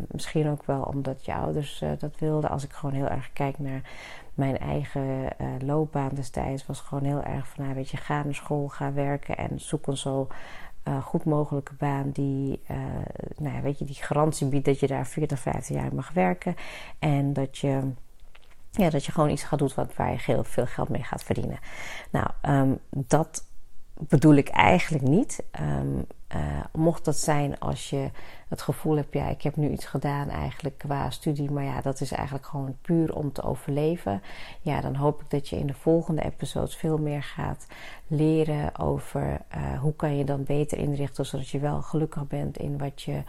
misschien 0.08 0.48
ook 0.48 0.64
wel 0.64 0.82
omdat 0.82 1.24
je 1.24 1.34
ouders 1.34 1.84
dat 1.98 2.18
wilden. 2.18 2.50
Als 2.50 2.64
ik 2.64 2.72
gewoon 2.72 2.94
heel 2.94 3.08
erg 3.08 3.32
kijk 3.32 3.58
naar 3.58 3.90
mijn 4.34 4.58
eigen 4.58 5.02
uh, 5.02 5.46
loopbaan 5.58 6.14
destijds 6.14 6.66
was 6.66 6.80
gewoon 6.80 7.04
heel 7.04 7.22
erg 7.22 7.48
van, 7.48 7.64
nou, 7.64 7.76
weet 7.76 7.90
je, 7.90 7.96
ga 7.96 8.22
naar 8.22 8.34
school, 8.34 8.68
ga 8.68 8.92
werken 8.92 9.36
en 9.36 9.60
zoek 9.60 9.86
een 9.86 9.96
zo 9.96 10.28
uh, 10.88 11.02
goed 11.02 11.24
mogelijke 11.24 11.74
baan 11.74 12.10
die, 12.10 12.60
uh, 12.70 12.76
nou 13.36 13.56
ja, 13.56 13.62
weet 13.62 13.78
je, 13.78 13.84
die 13.84 13.94
garantie 13.94 14.48
biedt 14.48 14.64
dat 14.64 14.80
je 14.80 14.86
daar 14.86 15.06
40, 15.06 15.38
50 15.38 15.76
jaar 15.76 15.94
mag 15.94 16.12
werken 16.12 16.54
en 16.98 17.32
dat 17.32 17.58
je 17.58 17.92
ja, 18.70 18.90
dat 18.90 19.04
je 19.04 19.12
gewoon 19.12 19.30
iets 19.30 19.42
gaat 19.42 19.58
doen 19.58 19.70
wat, 19.74 19.94
waar 19.94 20.10
je 20.10 20.18
heel 20.20 20.44
veel 20.44 20.66
geld 20.66 20.88
mee 20.88 21.02
gaat 21.02 21.24
verdienen. 21.24 21.58
Nou, 22.10 22.26
um, 22.42 22.78
dat 22.90 23.44
bedoel 24.08 24.34
ik 24.34 24.48
eigenlijk 24.48 25.04
niet. 25.04 25.42
Um, 25.60 26.06
mocht 26.72 27.04
dat 27.04 27.16
zijn 27.16 27.58
als 27.58 27.90
je 27.90 28.10
het 28.48 28.62
gevoel 28.62 28.96
hebt, 28.96 29.12
ja, 29.14 29.28
ik 29.28 29.42
heb 29.42 29.56
nu 29.56 29.68
iets 29.68 29.84
gedaan 29.84 30.28
eigenlijk 30.28 30.78
qua 30.78 31.10
studie, 31.10 31.50
maar 31.50 31.64
ja, 31.64 31.80
dat 31.80 32.00
is 32.00 32.12
eigenlijk 32.12 32.46
gewoon 32.46 32.76
puur 32.82 33.14
om 33.14 33.32
te 33.32 33.42
overleven. 33.42 34.22
Ja, 34.60 34.80
dan 34.80 34.94
hoop 34.94 35.20
ik 35.20 35.30
dat 35.30 35.48
je 35.48 35.58
in 35.58 35.66
de 35.66 35.74
volgende 35.74 36.22
episodes 36.22 36.76
veel 36.76 36.98
meer 36.98 37.22
gaat 37.22 37.66
leren 38.06 38.78
over 38.78 39.40
hoe 39.80 39.94
kan 39.96 40.16
je 40.16 40.24
dan 40.24 40.44
beter 40.44 40.78
inrichten 40.78 41.26
zodat 41.26 41.48
je 41.48 41.58
wel 41.58 41.82
gelukkig 41.82 42.26
bent 42.26 42.56
in 42.56 42.78
wat 42.78 43.02
je 43.02 43.22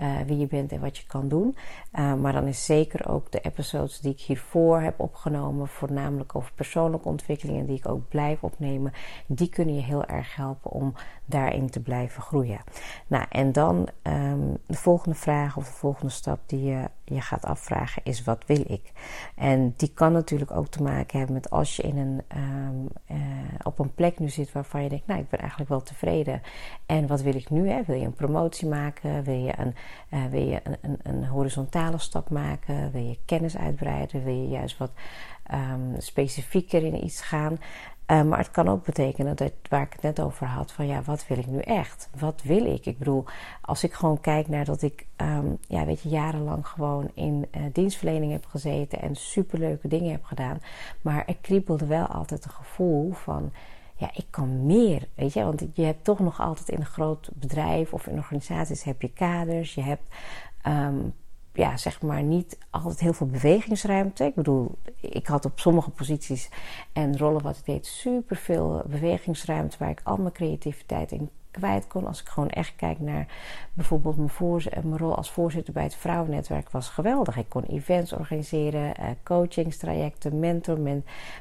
uh, 0.00 0.16
wie 0.26 0.38
je 0.38 0.46
bent 0.46 0.72
en 0.72 0.80
wat 0.80 0.96
je 0.96 1.06
kan 1.06 1.28
doen. 1.28 1.56
Uh, 1.98 2.14
maar 2.14 2.32
dan 2.32 2.46
is 2.46 2.64
zeker 2.64 3.08
ook 3.08 3.32
de 3.32 3.40
episodes 3.40 4.00
die 4.00 4.12
ik 4.12 4.20
hiervoor 4.20 4.80
heb 4.80 5.00
opgenomen, 5.00 5.68
voornamelijk 5.68 6.34
over 6.34 6.52
persoonlijke 6.54 7.08
ontwikkelingen, 7.08 7.66
die 7.66 7.76
ik 7.76 7.88
ook 7.88 8.08
blijf 8.08 8.42
opnemen, 8.42 8.92
die 9.26 9.48
kunnen 9.48 9.74
je 9.74 9.82
heel 9.82 10.04
erg 10.04 10.36
helpen 10.36 10.70
om 10.70 10.94
daarin 11.24 11.70
te 11.70 11.80
blijven 11.80 12.22
groeien. 12.22 12.60
Nou, 13.06 13.24
en 13.28 13.52
dan 13.52 13.88
um, 14.02 14.56
de 14.66 14.76
volgende 14.76 15.16
vraag 15.16 15.56
of 15.56 15.66
de 15.66 15.72
volgende 15.72 16.12
stap 16.12 16.40
die 16.46 16.64
je 16.64 16.84
je 17.14 17.20
gaat 17.20 17.44
afvragen 17.44 18.02
is: 18.04 18.24
wat 18.24 18.42
wil 18.46 18.64
ik? 18.66 18.92
En 19.34 19.74
die 19.76 19.92
kan 19.94 20.12
natuurlijk 20.12 20.50
ook 20.50 20.68
te 20.68 20.82
maken 20.82 21.18
hebben 21.18 21.36
met 21.36 21.50
als 21.50 21.76
je 21.76 21.82
in 21.82 21.96
een, 21.96 22.22
um, 22.36 22.88
uh, 23.10 23.16
op 23.62 23.78
een 23.78 23.94
plek 23.94 24.18
nu 24.18 24.28
zit 24.28 24.52
waarvan 24.52 24.82
je 24.82 24.88
denkt: 24.88 25.06
nou, 25.06 25.20
ik 25.20 25.28
ben 25.28 25.40
eigenlijk 25.40 25.70
wel 25.70 25.82
tevreden. 25.82 26.42
En 26.86 27.06
wat 27.06 27.22
wil 27.22 27.34
ik 27.34 27.50
nu? 27.50 27.68
Hè? 27.68 27.82
Wil 27.86 27.96
je 27.96 28.04
een 28.04 28.12
promotie 28.12 28.68
maken? 28.68 29.24
Wil 29.24 29.38
je 29.38 29.52
een 29.58 29.74
uh, 30.10 30.24
wil 30.30 30.48
je 30.48 30.60
een, 30.80 30.98
een, 31.02 31.26
horizontale 31.26 31.98
stap 31.98 32.30
maken? 32.30 32.92
Wil 32.92 33.02
je 33.02 33.18
kennis 33.24 33.56
uitbreiden? 33.56 34.24
Wil 34.24 34.34
je 34.34 34.48
juist 34.48 34.78
wat 34.78 34.90
um, 35.54 35.94
specifieker 35.98 36.84
in 36.84 37.04
iets 37.04 37.20
gaan? 37.20 37.58
Uh, 38.10 38.22
maar 38.22 38.38
het 38.38 38.50
kan 38.50 38.68
ook 38.68 38.84
betekenen 38.84 39.36
dat, 39.36 39.52
waar 39.68 39.82
ik 39.82 39.92
het 39.92 40.02
net 40.02 40.20
over 40.20 40.46
had, 40.46 40.72
van 40.72 40.86
ja, 40.86 41.02
wat 41.02 41.26
wil 41.26 41.38
ik 41.38 41.46
nu 41.46 41.58
echt? 41.58 42.08
Wat 42.18 42.42
wil 42.42 42.64
ik? 42.64 42.86
Ik 42.86 42.98
bedoel, 42.98 43.24
als 43.60 43.84
ik 43.84 43.92
gewoon 43.92 44.20
kijk 44.20 44.48
naar 44.48 44.64
dat 44.64 44.82
ik, 44.82 45.06
um, 45.16 45.58
ja, 45.66 45.84
weet 45.84 46.00
je, 46.00 46.08
jarenlang 46.08 46.66
gewoon 46.66 47.10
in 47.14 47.46
uh, 47.56 47.62
dienstverlening 47.72 48.32
heb 48.32 48.46
gezeten 48.46 49.00
en 49.00 49.16
superleuke 49.16 49.88
dingen 49.88 50.10
heb 50.10 50.24
gedaan, 50.24 50.60
maar 51.00 51.26
er 51.26 51.36
kriebelde 51.40 51.86
wel 51.86 52.06
altijd 52.06 52.44
een 52.44 52.50
gevoel 52.50 53.12
van, 53.12 53.52
ja, 53.96 54.10
ik 54.14 54.26
kan 54.30 54.66
meer. 54.66 55.08
Weet 55.14 55.32
je, 55.32 55.44
want 55.44 55.66
je 55.72 55.84
hebt 55.84 56.04
toch 56.04 56.18
nog 56.18 56.40
altijd 56.40 56.68
in 56.68 56.80
een 56.80 56.86
groot 56.86 57.30
bedrijf 57.34 57.92
of 57.92 58.06
in 58.06 58.16
organisaties 58.16 58.82
heb 58.82 59.02
je 59.02 59.12
kaders, 59.12 59.74
je 59.74 59.82
hebt. 59.82 60.14
Um, 60.66 61.14
ja, 61.58 61.76
zeg 61.76 62.02
maar 62.02 62.22
niet 62.22 62.58
altijd 62.70 63.00
heel 63.00 63.12
veel 63.12 63.26
bewegingsruimte. 63.26 64.24
Ik 64.24 64.34
bedoel, 64.34 64.78
ik 65.00 65.26
had 65.26 65.44
op 65.44 65.60
sommige 65.60 65.90
posities 65.90 66.48
en 66.92 67.18
rollen 67.18 67.42
wat 67.42 67.56
ik 67.56 67.64
deed 67.64 67.86
super 67.86 68.36
veel 68.36 68.82
bewegingsruimte 68.86 69.76
waar 69.78 69.90
ik 69.90 70.00
al 70.04 70.16
mijn 70.16 70.32
creativiteit 70.32 71.12
in 71.12 71.30
kwijt 71.58 71.86
kon. 71.86 72.06
Als 72.06 72.20
ik 72.20 72.28
gewoon 72.28 72.48
echt 72.48 72.72
kijk 72.76 73.00
naar 73.00 73.26
bijvoorbeeld 73.72 74.16
mijn, 74.16 74.30
mijn 74.82 74.98
rol 74.98 75.16
als 75.16 75.30
voorzitter 75.30 75.72
bij 75.72 75.82
het 75.82 75.94
Vrouwennetwerk 75.94 76.70
was 76.70 76.88
geweldig. 76.88 77.36
Ik 77.36 77.48
kon 77.48 77.64
events 77.64 78.12
organiseren, 78.12 78.94
uh, 79.00 79.06
coachingstrajecten, 79.24 80.38
mentor, 80.38 80.78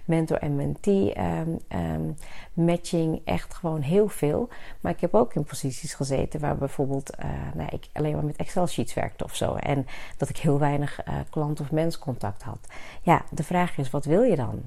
mentor 0.06 0.38
en 0.38 0.56
mentee 0.56 1.20
um, 1.20 1.60
um, 1.70 2.16
matching, 2.54 3.22
echt 3.26 3.54
gewoon 3.54 3.82
heel 3.82 4.08
veel. 4.08 4.50
Maar 4.82 4.92
ik 4.92 5.02
heb 5.02 5.14
ook 5.14 5.34
in 5.34 5.44
posities 5.44 5.94
gezeten 5.94 6.40
waar 6.40 6.58
bijvoorbeeld 6.58 7.12
uh, 7.20 7.30
nou, 7.54 7.70
ik 7.72 7.88
alleen 7.94 8.14
maar 8.14 8.26
met 8.26 8.36
Excel 8.36 8.68
sheets 8.68 8.94
werkte 8.94 9.24
of 9.24 9.36
zo. 9.36 9.56
En 9.56 9.86
dat 10.18 10.30
ik 10.30 10.38
heel 10.38 10.60
weinig 10.60 11.00
klant- 11.30 11.60
of 11.60 11.72
menscontact 11.72 12.44
had. 12.44 12.60
Ja, 13.02 13.22
de 13.32 13.44
vraag 13.44 13.78
is, 13.78 13.90
wat 13.90 14.06
wil 14.06 14.22
je 14.22 14.36
dan? 14.36 14.62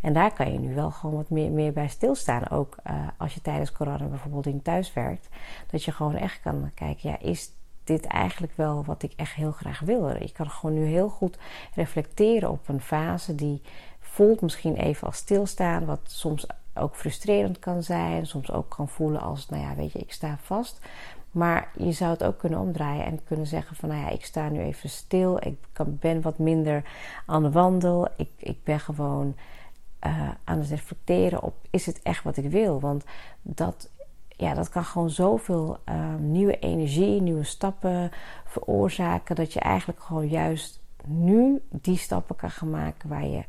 En 0.00 0.12
daar 0.12 0.32
kan 0.32 0.52
je 0.52 0.58
nu 0.58 0.74
wel 0.74 0.90
gewoon 0.90 1.16
wat 1.16 1.30
meer, 1.30 1.50
meer 1.50 1.72
bij 1.72 1.88
stilstaan. 1.88 2.48
Ook 2.48 2.76
uh, 2.86 3.08
als 3.16 3.34
je 3.34 3.40
tijdens 3.40 3.72
corona 3.72 4.04
bijvoorbeeld 4.04 4.46
in 4.46 4.62
thuis 4.62 4.92
werkt. 4.92 5.28
Dat 5.70 5.84
je 5.84 5.92
gewoon 5.92 6.16
echt 6.16 6.40
kan 6.40 6.70
kijken, 6.74 7.10
ja, 7.10 7.18
is 7.18 7.50
dit 7.84 8.06
eigenlijk 8.06 8.52
wel 8.56 8.84
wat 8.84 9.02
ik 9.02 9.12
echt 9.16 9.34
heel 9.34 9.52
graag 9.52 9.80
wil? 9.80 10.08
Ik 10.08 10.32
kan 10.32 10.50
gewoon 10.50 10.74
nu 10.74 10.84
heel 10.84 11.08
goed 11.08 11.38
reflecteren 11.74 12.50
op 12.50 12.68
een 12.68 12.80
fase 12.80 13.34
die 13.34 13.62
voelt 14.00 14.40
misschien 14.40 14.76
even 14.76 15.06
als 15.06 15.16
stilstaan. 15.16 15.84
Wat 15.84 16.00
soms 16.04 16.46
ook 16.74 16.96
frustrerend 16.96 17.58
kan 17.58 17.82
zijn. 17.82 18.26
Soms 18.26 18.52
ook 18.52 18.68
kan 18.68 18.88
voelen 18.88 19.20
als, 19.20 19.48
nou 19.48 19.62
ja, 19.62 19.74
weet 19.74 19.92
je, 19.92 19.98
ik 19.98 20.12
sta 20.12 20.38
vast. 20.42 20.80
Maar 21.30 21.70
je 21.76 21.92
zou 21.92 22.10
het 22.10 22.24
ook 22.24 22.38
kunnen 22.38 22.58
omdraaien 22.58 23.04
en 23.04 23.24
kunnen 23.24 23.46
zeggen 23.46 23.76
van, 23.76 23.88
nou 23.88 24.00
ja, 24.00 24.08
ik 24.08 24.24
sta 24.24 24.48
nu 24.48 24.60
even 24.60 24.88
stil. 24.88 25.36
Ik 25.36 25.56
ben 25.86 26.20
wat 26.20 26.38
minder 26.38 26.84
aan 27.26 27.42
de 27.42 27.50
wandel. 27.50 28.08
Ik, 28.16 28.30
ik 28.36 28.64
ben 28.64 28.80
gewoon 28.80 29.34
uh, 30.06 30.28
aan 30.44 30.58
het 30.58 30.68
reflecteren 30.68 31.42
op: 31.42 31.54
is 31.70 31.86
het 31.86 32.02
echt 32.02 32.24
wat 32.24 32.36
ik 32.36 32.50
wil? 32.50 32.80
Want 32.80 33.04
dat, 33.42 33.90
ja, 34.28 34.54
dat 34.54 34.68
kan 34.68 34.84
gewoon 34.84 35.10
zoveel 35.10 35.78
uh, 35.88 36.14
nieuwe 36.18 36.58
energie, 36.58 37.22
nieuwe 37.22 37.44
stappen 37.44 38.10
veroorzaken. 38.44 39.36
Dat 39.36 39.52
je 39.52 39.60
eigenlijk 39.60 40.00
gewoon 40.00 40.28
juist 40.28 40.80
nu 41.06 41.62
die 41.68 41.96
stappen 41.96 42.36
kan 42.36 42.50
gaan 42.50 42.70
maken 42.70 43.08
waar 43.08 43.26
je 43.26 43.44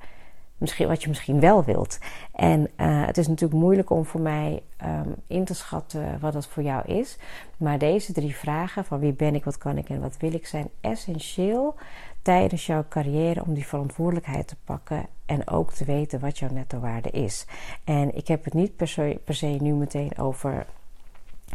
misschien, 0.61 0.87
wat 0.87 1.01
je 1.01 1.07
misschien 1.07 1.39
wel 1.39 1.63
wilt. 1.63 1.99
En 2.31 2.61
uh, 2.61 3.05
het 3.05 3.17
is 3.17 3.27
natuurlijk 3.27 3.61
moeilijk 3.61 3.89
om 3.89 4.05
voor 4.05 4.21
mij 4.21 4.63
um, 4.83 5.15
in 5.27 5.45
te 5.45 5.53
schatten 5.53 6.19
wat 6.19 6.33
dat 6.33 6.47
voor 6.47 6.63
jou 6.63 6.85
is. 6.85 7.17
Maar 7.57 7.77
deze 7.77 8.13
drie 8.13 8.35
vragen: 8.35 8.85
van 8.85 8.99
wie 8.99 9.13
ben 9.13 9.35
ik, 9.35 9.43
wat 9.43 9.57
kan 9.57 9.77
ik 9.77 9.89
en 9.89 10.01
wat 10.01 10.17
wil 10.17 10.33
ik, 10.33 10.47
zijn 10.47 10.69
essentieel 10.81 11.75
tijdens 12.21 12.65
jouw 12.65 12.85
carrière 12.89 13.43
om 13.45 13.53
die 13.53 13.67
verantwoordelijkheid 13.67 14.47
te 14.47 14.55
pakken 14.63 15.05
en 15.25 15.47
ook 15.47 15.73
te 15.73 15.85
weten 15.85 16.19
wat 16.19 16.39
jouw 16.39 16.51
netto 16.51 16.79
waarde 16.79 17.09
is. 17.09 17.45
En 17.83 18.15
ik 18.15 18.27
heb 18.27 18.43
het 18.43 18.53
niet 18.53 18.75
per 18.75 19.35
se, 19.35 19.57
nu 19.59 19.73
meteen 19.73 20.17
over 20.17 20.65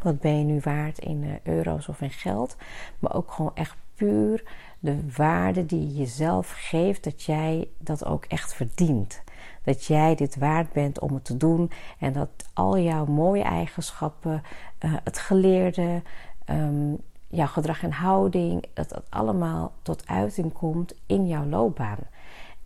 wat 0.03 0.21
ben 0.21 0.39
je 0.39 0.45
nu 0.45 0.61
waard 0.65 0.99
in 0.99 1.23
uh, 1.23 1.33
euro's 1.43 1.89
of 1.89 2.01
in 2.01 2.11
geld, 2.11 2.57
maar 2.99 3.15
ook 3.15 3.33
gewoon 3.33 3.55
echt 3.55 3.77
puur 3.95 4.43
de 4.79 5.13
waarde 5.17 5.67
die 5.67 5.81
je 5.81 5.95
jezelf 5.95 6.55
geeft, 6.57 7.05
dat 7.05 7.23
jij 7.23 7.69
dat 7.79 8.05
ook 8.05 8.25
echt 8.25 8.55
verdient. 8.55 9.23
Dat 9.63 9.85
jij 9.85 10.15
dit 10.15 10.37
waard 10.37 10.73
bent 10.73 11.01
om 11.01 11.15
het 11.15 11.25
te 11.25 11.37
doen 11.37 11.71
en 11.99 12.13
dat 12.13 12.29
al 12.53 12.79
jouw 12.79 13.05
mooie 13.05 13.43
eigenschappen, 13.43 14.43
uh, 14.81 14.95
het 15.05 15.19
geleerde, 15.19 16.03
um, 16.51 16.99
jouw 17.29 17.47
gedrag 17.47 17.83
en 17.83 17.93
houding, 17.93 18.65
dat 18.75 18.89
dat 18.89 19.05
allemaal 19.09 19.73
tot 19.83 20.07
uiting 20.07 20.53
komt 20.53 20.95
in 21.07 21.27
jouw 21.27 21.45
loopbaan. 21.45 21.99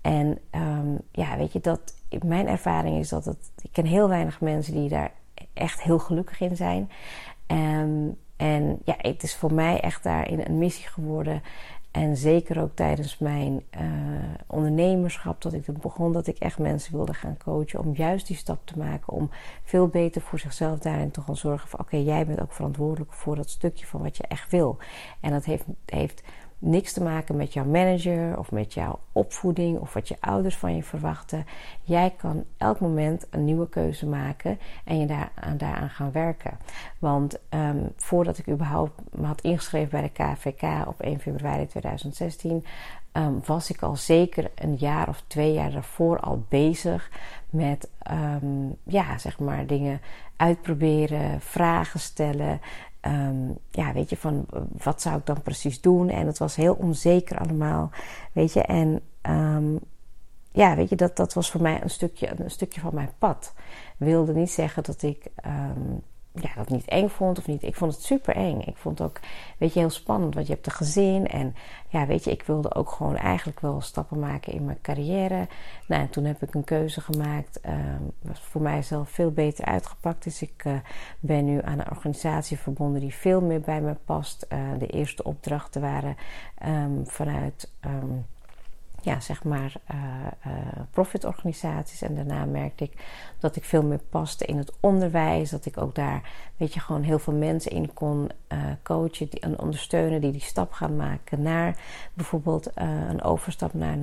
En 0.01 0.39
um, 0.51 0.99
ja, 1.13 1.37
weet 1.37 1.53
je, 1.53 1.61
dat, 1.61 1.95
mijn 2.25 2.49
ervaring 2.49 2.99
is 2.99 3.09
dat 3.09 3.25
het, 3.25 3.51
ik 3.63 3.73
ken 3.73 3.85
heel 3.85 4.09
weinig 4.09 4.41
mensen 4.41 4.73
die 4.73 4.89
daar 4.89 5.13
echt 5.53 5.83
heel 5.83 5.99
gelukkig 5.99 6.41
in 6.41 6.57
zijn. 6.57 6.91
Um, 7.47 8.17
en 8.37 8.79
ja, 8.85 8.95
het 8.99 9.23
is 9.23 9.37
voor 9.37 9.53
mij 9.53 9.81
echt 9.81 10.03
daarin 10.03 10.41
een 10.45 10.59
missie 10.59 10.87
geworden. 10.87 11.43
En 11.91 12.17
zeker 12.17 12.63
ook 12.63 12.75
tijdens 12.75 13.19
mijn 13.19 13.63
uh, 13.75 13.81
ondernemerschap, 14.47 15.43
dat 15.43 15.53
ik 15.53 15.81
begon, 15.81 16.13
dat 16.13 16.27
ik 16.27 16.39
echt 16.39 16.59
mensen 16.59 16.93
wilde 16.93 17.15
gaan 17.15 17.37
coachen. 17.45 17.81
Om 17.81 17.95
juist 17.95 18.27
die 18.27 18.37
stap 18.37 18.67
te 18.67 18.79
maken. 18.79 19.13
Om 19.13 19.31
veel 19.65 19.89
beter 19.89 20.21
voor 20.21 20.39
zichzelf 20.39 20.79
daarin 20.79 21.11
te 21.11 21.21
gaan 21.21 21.37
zorgen 21.37 21.69
van: 21.69 21.81
oké, 21.81 21.97
jij 21.97 22.27
bent 22.27 22.41
ook 22.41 22.53
verantwoordelijk 22.53 23.13
voor 23.13 23.37
dat 23.37 23.51
stukje 23.51 23.87
van 23.87 24.03
wat 24.03 24.17
je 24.17 24.23
echt 24.23 24.51
wil. 24.51 24.79
En 25.21 25.31
dat 25.31 25.45
heeft, 25.45 25.65
heeft 25.87 26.23
niks 26.61 26.93
te 26.93 27.03
maken 27.03 27.37
met 27.37 27.53
jouw 27.53 27.65
manager 27.65 28.39
of 28.39 28.51
met 28.51 28.75
jouw 28.75 28.99
opvoeding 29.13 29.79
of 29.79 29.93
wat 29.95 30.09
je 30.09 30.17
ouders 30.21 30.57
van 30.57 30.77
je 30.77 30.83
verwachten. 30.83 31.47
Jij 31.83 32.15
kan 32.17 32.45
elk 32.57 32.81
moment 32.81 33.27
een 33.31 33.45
nieuwe 33.45 33.69
keuze 33.69 34.07
maken 34.07 34.59
en 34.85 34.99
je 34.99 35.07
daaraan, 35.07 35.57
daaraan 35.57 35.91
gaan 35.91 36.13
werken. 36.13 36.59
Want 36.99 37.39
um, 37.51 37.93
voordat 37.97 38.39
ik 38.39 38.49
überhaupt 38.49 39.01
me 39.13 39.27
had 39.27 39.41
ingeschreven 39.41 39.91
bij 39.91 40.03
de 40.03 40.25
KVK 40.25 40.87
op 40.87 41.01
1 41.01 41.21
februari 41.21 41.67
2016, 41.67 42.51
um, 42.53 42.63
ehm, 43.13 43.33
was 43.45 43.71
ik 43.71 43.83
al 43.83 43.97
zeker 43.97 44.51
een 44.55 44.75
jaar 44.75 45.09
of 45.09 45.23
twee 45.27 45.53
jaar 45.53 45.71
daarvoor 45.71 46.21
al 46.21 46.45
bezig 46.49 47.11
met 47.51 47.89
um, 48.11 48.77
ja, 48.85 49.19
zeg 49.19 49.39
maar 49.39 49.67
dingen 49.67 50.01
uitproberen, 50.37 51.41
vragen 51.41 52.01
stellen, 52.01 52.61
Um, 53.07 53.59
ja, 53.71 53.93
weet 53.93 54.11
je, 54.11 54.17
van 54.17 54.47
wat 54.83 55.03
zou 55.03 55.19
ik 55.19 55.27
dan 55.27 55.43
precies 55.43 55.81
doen? 55.81 56.09
En 56.09 56.27
het 56.27 56.39
was 56.39 56.57
heel 56.57 56.75
onzeker 56.75 57.39
allemaal, 57.39 57.91
weet 58.33 58.53
je. 58.53 58.63
En 58.63 59.01
um, 59.23 59.79
ja, 60.53 60.77
weet 60.77 60.89
je, 60.89 60.97
dat, 60.97 61.17
dat 61.17 61.33
was 61.33 61.51
voor 61.51 61.63
mij 61.63 61.83
een 61.83 61.91
stukje, 61.91 62.41
een 62.41 62.51
stukje 62.51 62.81
van 62.81 62.95
mijn 62.95 63.11
pad. 63.19 63.55
Wilde 63.97 64.35
niet 64.35 64.51
zeggen 64.51 64.83
dat 64.83 65.03
ik 65.03 65.27
um, 65.47 66.03
ja, 66.33 66.51
dat 66.57 66.69
niet 66.69 66.89
eng 66.89 67.09
vond 67.09 67.39
of 67.39 67.47
niet. 67.47 67.63
Ik 67.63 67.75
vond 67.75 67.95
het 67.95 68.05
super 68.05 68.37
eng. 68.37 68.61
Ik 68.61 68.77
vond 68.77 68.99
het 68.99 69.09
ook, 69.09 69.21
weet 69.59 69.73
je, 69.73 69.79
heel 69.79 69.91
spannend, 69.91 70.35
want 70.35 70.47
je 70.47 70.53
hebt 70.53 70.67
een 70.67 70.73
gezin. 70.73 71.27
En 71.27 71.55
ja, 71.89 72.07
weet 72.07 72.25
je, 72.25 72.31
ik 72.31 72.43
wilde 72.43 72.75
ook 72.75 72.91
gewoon 72.91 73.17
eigenlijk 73.17 73.61
wel 73.61 73.81
stappen 73.81 74.19
maken 74.19 74.53
in 74.53 74.65
mijn 74.65 74.81
carrière. 74.83 75.49
Nou, 75.87 76.03
en 76.03 76.11
toen 76.11 76.25
heb 76.25 76.43
ik 76.43 76.55
een 76.55 76.65
keuze 76.65 77.01
gemaakt. 77.01 77.61
Uh, 77.67 77.73
was 78.23 78.41
voor 78.41 78.63
mijzelf 78.63 79.11
veel 79.11 79.31
beter 79.31 79.65
uitgepakt. 79.65 80.25
Dus 80.25 80.43
ik 80.43 80.65
uh, 80.65 80.73
ben 81.21 81.45
nu 81.45 81.63
aan 81.63 81.79
een 81.79 81.91
organisatie 81.91 82.59
verbonden 82.59 83.01
die 83.01 83.15
veel 83.15 83.41
meer 83.41 83.61
bij 83.61 83.81
me 83.81 83.95
past. 84.05 84.47
Uh, 84.53 84.59
de 84.79 84.87
eerste 84.87 85.23
opdrachten 85.23 85.81
waren 85.81 86.17
um, 86.67 87.07
vanuit. 87.07 87.73
Um, 87.87 88.27
ja, 89.03 89.21
zeg 89.21 89.45
maar, 89.45 89.75
uh, 89.91 90.53
profitorganisaties. 90.91 92.03
En 92.03 92.15
daarna 92.15 92.45
merkte 92.45 92.85
ik 92.85 92.93
dat 93.39 93.57
ik 93.57 93.65
veel 93.65 93.83
meer 93.83 94.01
paste 94.11 94.45
in 94.45 94.59
het 94.59 94.73
onderwijs. 94.81 95.51
Dat 95.51 95.67
ik 95.67 95.79
ook 95.79 95.95
daar, 95.95 96.31
weet 96.57 96.75
je, 96.75 96.81
gewoon 96.81 97.03
heel 97.03 97.19
veel 97.19 97.33
mensen 97.33 97.71
in 97.71 97.95
kon 97.95 98.31
uh, 98.53 98.59
coachen 98.83 99.29
die, 99.31 99.41
en 99.41 99.59
ondersteunen 99.59 100.21
die 100.21 100.33
die 100.33 100.41
stap 100.41 100.73
gaan 100.73 100.97
maken 100.97 101.43
naar 101.43 101.77
bijvoorbeeld 102.15 102.71
een 102.75 103.23
overstap 103.23 103.75
naar 103.75 103.97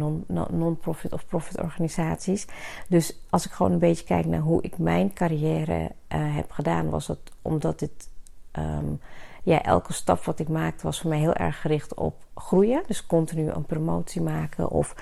non-profit 0.50 1.14
of 1.14 1.26
profitorganisaties. 1.26 2.48
Dus 2.88 3.20
als 3.30 3.46
ik 3.46 3.52
gewoon 3.52 3.72
een 3.72 3.80
beetje 3.80 4.06
kijk 4.06 4.26
naar 4.26 4.40
hoe 4.40 4.62
ik 4.62 4.78
mijn 4.78 5.14
carrière 5.14 5.92
heb 6.08 6.52
gedaan, 6.52 6.90
was 6.90 7.08
dat 7.08 7.20
omdat 7.42 7.80
dit. 7.80 8.10
Ja, 9.48 9.62
elke 9.64 9.94
stap 9.94 10.24
wat 10.24 10.40
ik 10.40 10.50
maakte 10.50 10.84
was 10.84 11.02
voor 11.02 11.10
mij 11.10 11.20
heel 11.20 11.34
erg 11.34 11.62
gericht 11.62 11.94
op 11.94 12.16
groeien. 12.36 12.84
Dus 12.88 13.06
continu 13.06 13.50
een 13.50 13.66
promotie 13.66 14.22
maken. 14.22 14.70
Of 14.70 14.96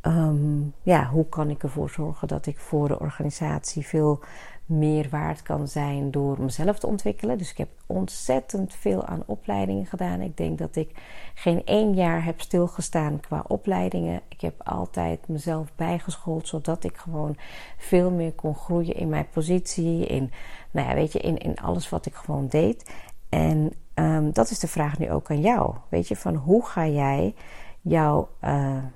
ehm, 0.00 0.60
ja, 0.82 1.08
hoe 1.08 1.28
kan 1.28 1.50
ik 1.50 1.62
ervoor 1.62 1.90
zorgen 1.90 2.28
dat 2.28 2.46
ik 2.46 2.58
voor 2.58 2.88
de 2.88 2.98
organisatie 2.98 3.86
veel 3.86 4.20
meer 4.66 5.08
waard 5.10 5.42
kan 5.42 5.68
zijn 5.68 6.10
door 6.10 6.40
mezelf 6.40 6.78
te 6.78 6.86
ontwikkelen. 6.86 7.38
Dus 7.38 7.50
ik 7.50 7.56
heb 7.56 7.68
ontzettend 7.86 8.74
veel 8.74 9.06
aan 9.06 9.22
opleidingen 9.26 9.86
gedaan. 9.86 10.20
Ik 10.20 10.36
denk 10.36 10.58
dat 10.58 10.76
ik 10.76 10.90
geen 11.34 11.64
één 11.64 11.94
jaar 11.94 12.24
heb 12.24 12.40
stilgestaan 12.40 13.20
qua 13.20 13.44
opleidingen. 13.46 14.20
Ik 14.28 14.40
heb 14.40 14.62
altijd 14.64 15.28
mezelf 15.28 15.68
bijgeschoold, 15.76 16.48
zodat 16.48 16.84
ik 16.84 16.96
gewoon 16.96 17.36
veel 17.78 18.10
meer 18.10 18.32
kon 18.32 18.54
groeien 18.54 18.94
in 18.94 19.08
mijn 19.08 19.28
positie. 19.32 20.06
In, 20.06 20.30
nou 20.70 20.88
ja, 20.88 20.94
weet 20.94 21.12
je, 21.12 21.18
in, 21.18 21.38
in 21.38 21.56
alles 21.56 21.88
wat 21.88 22.06
ik 22.06 22.14
gewoon 22.14 22.48
deed. 22.48 22.92
En 23.28 23.72
um, 23.94 24.32
dat 24.32 24.50
is 24.50 24.58
de 24.58 24.68
vraag 24.68 24.98
nu 24.98 25.10
ook 25.10 25.30
aan 25.30 25.40
jou. 25.40 25.74
Weet 25.88 26.08
je, 26.08 26.16
van 26.16 26.34
hoe 26.34 26.66
ga 26.66 26.86
jij 26.86 27.34
jouw 27.80 28.28
uh, 28.40 28.50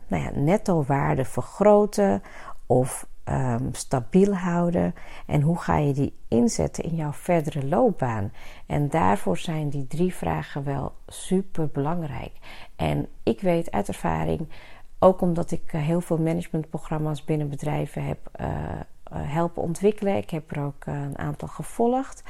nou 0.06 0.22
ja, 0.22 0.30
netto 0.34 0.84
waarde 0.86 1.24
vergroten 1.24 2.22
of 2.66 3.08
um, 3.24 3.68
stabiel 3.72 4.34
houden? 4.34 4.94
En 5.26 5.40
hoe 5.40 5.58
ga 5.58 5.76
je 5.76 5.92
die 5.92 6.18
inzetten 6.28 6.84
in 6.84 6.94
jouw 6.94 7.12
verdere 7.12 7.66
loopbaan? 7.66 8.32
En 8.66 8.88
daarvoor 8.88 9.36
zijn 9.36 9.68
die 9.68 9.86
drie 9.86 10.14
vragen 10.14 10.64
wel 10.64 10.92
super 11.06 11.68
belangrijk. 11.68 12.32
En 12.76 13.08
ik 13.22 13.40
weet 13.40 13.70
uit 13.70 13.88
ervaring, 13.88 14.48
ook 14.98 15.20
omdat 15.20 15.50
ik 15.50 15.72
uh, 15.72 15.82
heel 15.82 16.00
veel 16.00 16.18
managementprogramma's 16.18 17.24
binnen 17.24 17.48
bedrijven 17.48 18.04
heb 18.04 18.18
uh, 18.40 18.46
helpen 19.12 19.62
ontwikkelen. 19.62 20.16
Ik 20.16 20.30
heb 20.30 20.50
er 20.50 20.62
ook 20.62 20.86
een 20.86 21.18
aantal 21.18 21.48
gevolgd. 21.48 22.22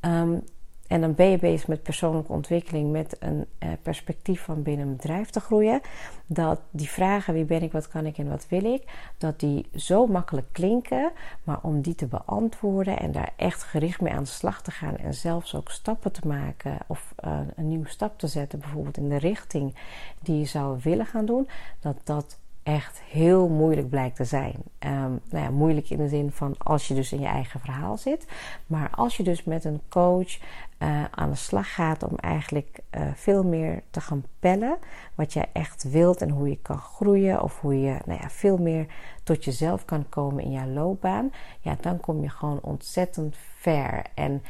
Um, 0.00 0.44
en 0.88 1.00
dan 1.00 1.14
ben 1.14 1.30
je 1.30 1.38
bezig 1.38 1.68
met 1.68 1.82
persoonlijke 1.82 2.32
ontwikkeling, 2.32 2.92
met 2.92 3.16
een 3.18 3.46
uh, 3.58 3.68
perspectief 3.82 4.40
van 4.40 4.62
binnen 4.62 4.86
een 4.86 4.96
bedrijf 4.96 5.30
te 5.30 5.40
groeien. 5.40 5.80
Dat 6.26 6.60
die 6.70 6.88
vragen, 6.88 7.34
wie 7.34 7.44
ben 7.44 7.62
ik, 7.62 7.72
wat 7.72 7.88
kan 7.88 8.06
ik 8.06 8.18
en 8.18 8.28
wat 8.28 8.46
wil 8.48 8.64
ik, 8.64 8.82
dat 9.18 9.40
die 9.40 9.66
zo 9.74 10.06
makkelijk 10.06 10.46
klinken. 10.52 11.12
Maar 11.44 11.58
om 11.62 11.80
die 11.80 11.94
te 11.94 12.06
beantwoorden 12.06 12.98
en 12.98 13.12
daar 13.12 13.32
echt 13.36 13.62
gericht 13.62 14.00
mee 14.00 14.12
aan 14.12 14.22
de 14.22 14.28
slag 14.28 14.62
te 14.62 14.70
gaan. 14.70 14.96
En 14.96 15.14
zelfs 15.14 15.54
ook 15.54 15.70
stappen 15.70 16.12
te 16.12 16.26
maken 16.26 16.78
of 16.86 17.14
uh, 17.24 17.38
een 17.56 17.68
nieuwe 17.68 17.88
stap 17.88 18.18
te 18.18 18.26
zetten, 18.26 18.58
bijvoorbeeld 18.58 18.96
in 18.96 19.08
de 19.08 19.18
richting 19.18 19.74
die 20.22 20.38
je 20.38 20.44
zou 20.44 20.78
willen 20.82 21.06
gaan 21.06 21.26
doen. 21.26 21.48
Dat 21.80 21.96
dat 22.04 22.38
echt 22.64 23.02
heel 23.10 23.48
moeilijk 23.48 23.88
blijkt 23.88 24.16
te 24.16 24.24
zijn. 24.24 24.54
Um, 24.78 25.20
nou 25.30 25.44
ja, 25.44 25.50
moeilijk 25.50 25.90
in 25.90 25.98
de 25.98 26.08
zin 26.08 26.30
van 26.30 26.54
als 26.58 26.88
je 26.88 26.94
dus 26.94 27.12
in 27.12 27.20
je 27.20 27.26
eigen 27.26 27.60
verhaal 27.60 27.96
zit. 27.96 28.26
Maar 28.66 28.90
als 28.90 29.16
je 29.16 29.22
dus 29.22 29.44
met 29.44 29.64
een 29.64 29.80
coach 29.88 30.38
uh, 30.78 31.04
aan 31.10 31.30
de 31.30 31.36
slag 31.36 31.74
gaat 31.74 32.02
om 32.02 32.16
eigenlijk 32.16 32.78
uh, 32.90 33.02
veel 33.14 33.44
meer 33.44 33.82
te 33.90 34.00
gaan 34.00 34.24
pellen. 34.38 34.76
Wat 35.14 35.32
jij 35.32 35.48
echt 35.52 35.90
wilt 35.90 36.22
en 36.22 36.30
hoe 36.30 36.48
je 36.48 36.58
kan 36.62 36.78
groeien. 36.78 37.42
Of 37.42 37.60
hoe 37.60 37.80
je 37.80 37.96
nou 38.04 38.20
ja, 38.20 38.30
veel 38.30 38.58
meer 38.58 38.86
tot 39.22 39.44
jezelf 39.44 39.84
kan 39.84 40.08
komen 40.08 40.44
in 40.44 40.50
jouw 40.50 40.68
loopbaan. 40.68 41.32
Ja, 41.60 41.76
dan 41.80 42.00
kom 42.00 42.22
je 42.22 42.28
gewoon 42.28 42.60
ontzettend 42.62 43.36
ver. 43.58 44.02
En 44.14 44.42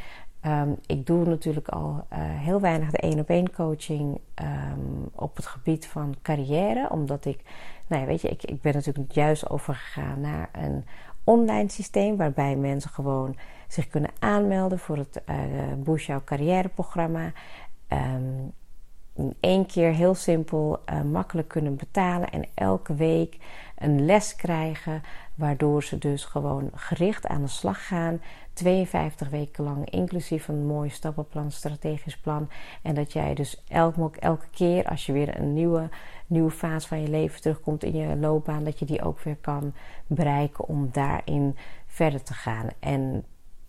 um, 0.47 0.77
ik 0.87 1.07
doe 1.07 1.25
natuurlijk 1.25 1.69
al 1.69 2.07
uh, 2.13 2.19
heel 2.19 2.61
weinig 2.61 2.91
de 2.91 2.99
één 2.99 3.19
op 3.19 3.29
één 3.29 3.53
coaching 3.53 4.21
um, 4.43 5.09
op 5.15 5.37
het 5.37 5.47
gebied 5.47 5.87
van 5.87 6.15
carrière. 6.23 6.91
Omdat 6.91 7.25
ik 7.25 7.41
nou 7.87 8.03
ja, 8.03 8.07
weet 8.09 8.21
je, 8.21 8.29
ik, 8.29 8.43
ik 8.43 8.61
ben 8.61 8.75
natuurlijk 8.75 9.13
juist 9.13 9.51
overgegaan 9.51 10.21
naar 10.21 10.49
een 10.53 10.85
online 11.25 11.69
systeem 11.71 12.17
waarbij 12.17 12.57
mensen 12.57 12.91
gewoon 12.91 13.37
zich 13.69 13.89
kunnen 13.89 14.11
aanmelden 14.19 14.79
voor 14.79 14.97
het 14.97 15.23
uh, 15.27 15.37
Boost 15.77 16.07
Jouw 16.07 16.21
Carrière 16.25 16.69
programma. 16.69 17.33
Um, 17.89 18.53
in 19.17 19.35
één 19.41 19.67
keer 19.67 19.93
heel 19.93 20.15
simpel, 20.15 20.81
uh, 20.93 21.03
makkelijk 21.03 21.49
kunnen 21.49 21.77
betalen 21.77 22.31
en 22.31 22.45
elke 22.55 22.95
week 22.95 23.37
een 23.79 24.05
les 24.05 24.37
krijgen, 24.37 25.03
waardoor 25.35 25.83
ze 25.83 25.99
dus 25.99 26.25
gewoon 26.25 26.71
gericht 26.75 27.27
aan 27.27 27.43
de 27.43 27.49
slag 27.49 27.87
gaan. 27.87 28.21
52 28.53 29.29
weken 29.29 29.65
lang, 29.65 29.91
inclusief 29.91 30.49
een 30.49 30.67
mooi 30.67 30.91
stappenplan, 30.91 31.51
strategisch 31.51 32.19
plan. 32.19 32.49
En 32.83 32.95
dat 32.95 33.13
jij 33.13 33.35
dus 33.35 33.63
elke, 33.69 34.11
elke 34.21 34.47
keer 34.51 34.85
als 34.85 35.07
je 35.07 35.13
weer 35.13 35.39
een 35.39 35.53
nieuwe 35.53 35.89
nieuwe 36.27 36.51
fase 36.51 36.89
van 36.89 37.01
je 37.01 37.09
leven 37.09 37.41
terugkomt 37.41 37.85
in 37.85 37.97
je 37.97 38.17
loopbaan, 38.17 38.65
dat 38.65 38.79
je 38.79 38.85
die 38.85 39.03
ook 39.03 39.21
weer 39.21 39.37
kan 39.37 39.75
bereiken 40.07 40.69
om 40.69 40.89
daarin 40.93 41.57
verder 41.87 42.23
te 42.23 42.35
gaan. 42.35 42.69
En 42.79 43.25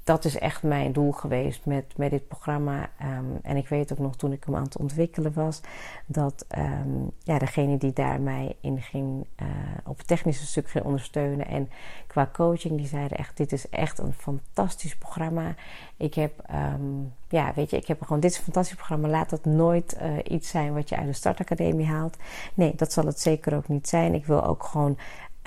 dat 0.05 0.25
is 0.25 0.37
echt 0.37 0.63
mijn 0.63 0.91
doel 0.91 1.11
geweest 1.11 1.65
met, 1.65 1.93
met 1.97 2.09
dit 2.09 2.27
programma. 2.27 2.89
Um, 3.01 3.39
en 3.41 3.57
ik 3.57 3.67
weet 3.67 3.91
ook 3.91 3.97
nog 3.97 4.15
toen 4.15 4.31
ik 4.31 4.43
hem 4.43 4.55
aan 4.55 4.63
het 4.63 4.77
ontwikkelen 4.77 5.33
was, 5.33 5.61
dat 6.05 6.45
um, 6.57 7.11
ja, 7.23 7.39
degene 7.39 7.77
die 7.77 7.93
daar 7.93 8.21
mij 8.21 8.55
in 8.61 8.81
ging, 8.81 9.25
uh, 9.41 9.47
op 9.85 9.97
het 9.97 10.07
technische 10.07 10.45
stuk 10.45 10.69
ging 10.69 10.85
ondersteunen 10.85 11.47
en 11.47 11.69
qua 12.07 12.29
coaching, 12.33 12.77
die 12.77 12.87
zeiden 12.87 13.17
echt: 13.17 13.37
Dit 13.37 13.51
is 13.51 13.69
echt 13.69 13.99
een 13.99 14.13
fantastisch 14.13 14.97
programma. 14.97 15.55
Ik 15.97 16.13
heb, 16.13 16.43
um, 16.73 17.13
ja, 17.29 17.51
weet 17.55 17.69
je, 17.69 17.77
ik 17.77 17.87
heb 17.87 18.01
gewoon: 18.01 18.19
Dit 18.19 18.31
is 18.31 18.37
een 18.37 18.43
fantastisch 18.43 18.75
programma. 18.75 19.07
Laat 19.07 19.29
dat 19.29 19.45
nooit 19.45 19.97
uh, 20.01 20.17
iets 20.23 20.49
zijn 20.49 20.73
wat 20.73 20.89
je 20.89 20.95
uit 20.95 21.07
de 21.07 21.13
startacademie 21.13 21.87
haalt. 21.87 22.17
Nee, 22.53 22.73
dat 22.75 22.93
zal 22.93 23.05
het 23.05 23.19
zeker 23.19 23.55
ook 23.55 23.67
niet 23.67 23.87
zijn. 23.87 24.13
Ik 24.13 24.25
wil 24.25 24.43
ook 24.45 24.63
gewoon 24.63 24.97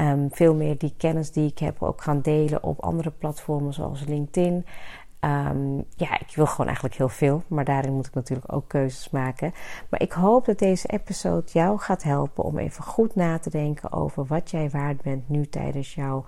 Um, 0.01 0.29
veel 0.31 0.55
meer 0.55 0.79
die 0.79 0.95
kennis 0.97 1.31
die 1.31 1.51
ik 1.51 1.59
heb 1.59 1.83
ook 1.83 2.03
gaan 2.03 2.21
delen 2.21 2.63
op 2.63 2.81
andere 2.81 3.11
platformen 3.11 3.73
zoals 3.73 4.05
LinkedIn. 4.05 4.67
Um, 5.21 5.85
ja, 5.97 6.21
ik 6.21 6.33
wil 6.35 6.47
gewoon 6.47 6.67
eigenlijk 6.67 6.97
heel 6.97 7.09
veel, 7.09 7.43
maar 7.47 7.65
daarin 7.65 7.93
moet 7.93 8.07
ik 8.07 8.15
natuurlijk 8.15 8.53
ook 8.53 8.69
keuzes 8.69 9.11
maken. 9.11 9.53
Maar 9.89 10.03
ik 10.03 10.13
hoop 10.13 10.45
dat 10.45 10.59
deze 10.59 10.89
episode 10.89 11.47
jou 11.53 11.79
gaat 11.79 12.03
helpen 12.03 12.45
om 12.45 12.59
even 12.59 12.85
goed 12.85 13.15
na 13.15 13.39
te 13.39 13.51
denken 13.51 13.93
over 13.93 14.27
wat 14.27 14.51
jij 14.51 14.71
waard 14.71 15.03
bent 15.03 15.29
nu 15.29 15.47
tijdens 15.47 15.95
jouw 15.95 16.25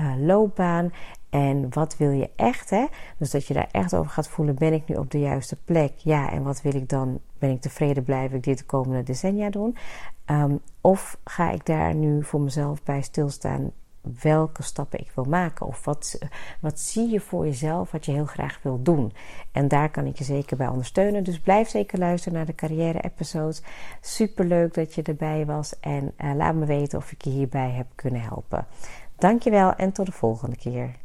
uh, 0.00 0.12
loopbaan. 0.18 0.92
En 1.36 1.66
wat 1.70 1.96
wil 1.96 2.10
je 2.10 2.30
echt, 2.36 2.70
hè? 2.70 2.86
Dus 3.18 3.30
dat 3.30 3.46
je 3.46 3.54
daar 3.54 3.68
echt 3.70 3.94
over 3.94 4.10
gaat 4.10 4.28
voelen: 4.28 4.54
ben 4.54 4.72
ik 4.72 4.88
nu 4.88 4.94
op 4.94 5.10
de 5.10 5.18
juiste 5.18 5.56
plek? 5.56 5.92
Ja, 5.96 6.30
en 6.30 6.42
wat 6.42 6.62
wil 6.62 6.74
ik 6.74 6.88
dan? 6.88 7.20
Ben 7.38 7.50
ik 7.50 7.60
tevreden? 7.60 8.04
Blijf 8.04 8.32
ik 8.32 8.42
dit 8.42 8.58
de 8.58 8.64
komende 8.64 9.02
decennia 9.02 9.50
doen? 9.50 9.76
Um, 10.26 10.60
of 10.80 11.18
ga 11.24 11.50
ik 11.50 11.66
daar 11.66 11.94
nu 11.94 12.22
voor 12.22 12.40
mezelf 12.40 12.82
bij 12.82 13.02
stilstaan? 13.02 13.72
welke 14.20 14.62
stappen 14.62 15.00
ik 15.00 15.10
wil 15.14 15.24
maken. 15.24 15.66
Of 15.66 15.84
wat, 15.84 16.18
wat 16.60 16.80
zie 16.80 17.08
je 17.10 17.20
voor 17.20 17.44
jezelf 17.44 17.90
wat 17.90 18.04
je 18.04 18.12
heel 18.12 18.26
graag 18.26 18.58
wil 18.62 18.82
doen. 18.82 19.12
En 19.52 19.68
daar 19.68 19.90
kan 19.90 20.06
ik 20.06 20.18
je 20.18 20.24
zeker 20.24 20.56
bij 20.56 20.68
ondersteunen. 20.68 21.24
Dus 21.24 21.40
blijf 21.40 21.68
zeker 21.68 21.98
luisteren 21.98 22.38
naar 22.38 22.46
de 22.46 22.54
carrière-episodes. 22.54 23.62
Super 24.00 24.44
leuk 24.44 24.74
dat 24.74 24.94
je 24.94 25.02
erbij 25.02 25.46
was. 25.46 25.80
En 25.80 26.12
uh, 26.18 26.34
laat 26.34 26.54
me 26.54 26.66
weten 26.66 26.98
of 26.98 27.12
ik 27.12 27.22
je 27.22 27.30
hierbij 27.30 27.70
heb 27.70 27.86
kunnen 27.94 28.20
helpen. 28.20 28.66
Dankjewel 29.16 29.72
en 29.74 29.92
tot 29.92 30.06
de 30.06 30.12
volgende 30.12 30.56
keer. 30.56 31.04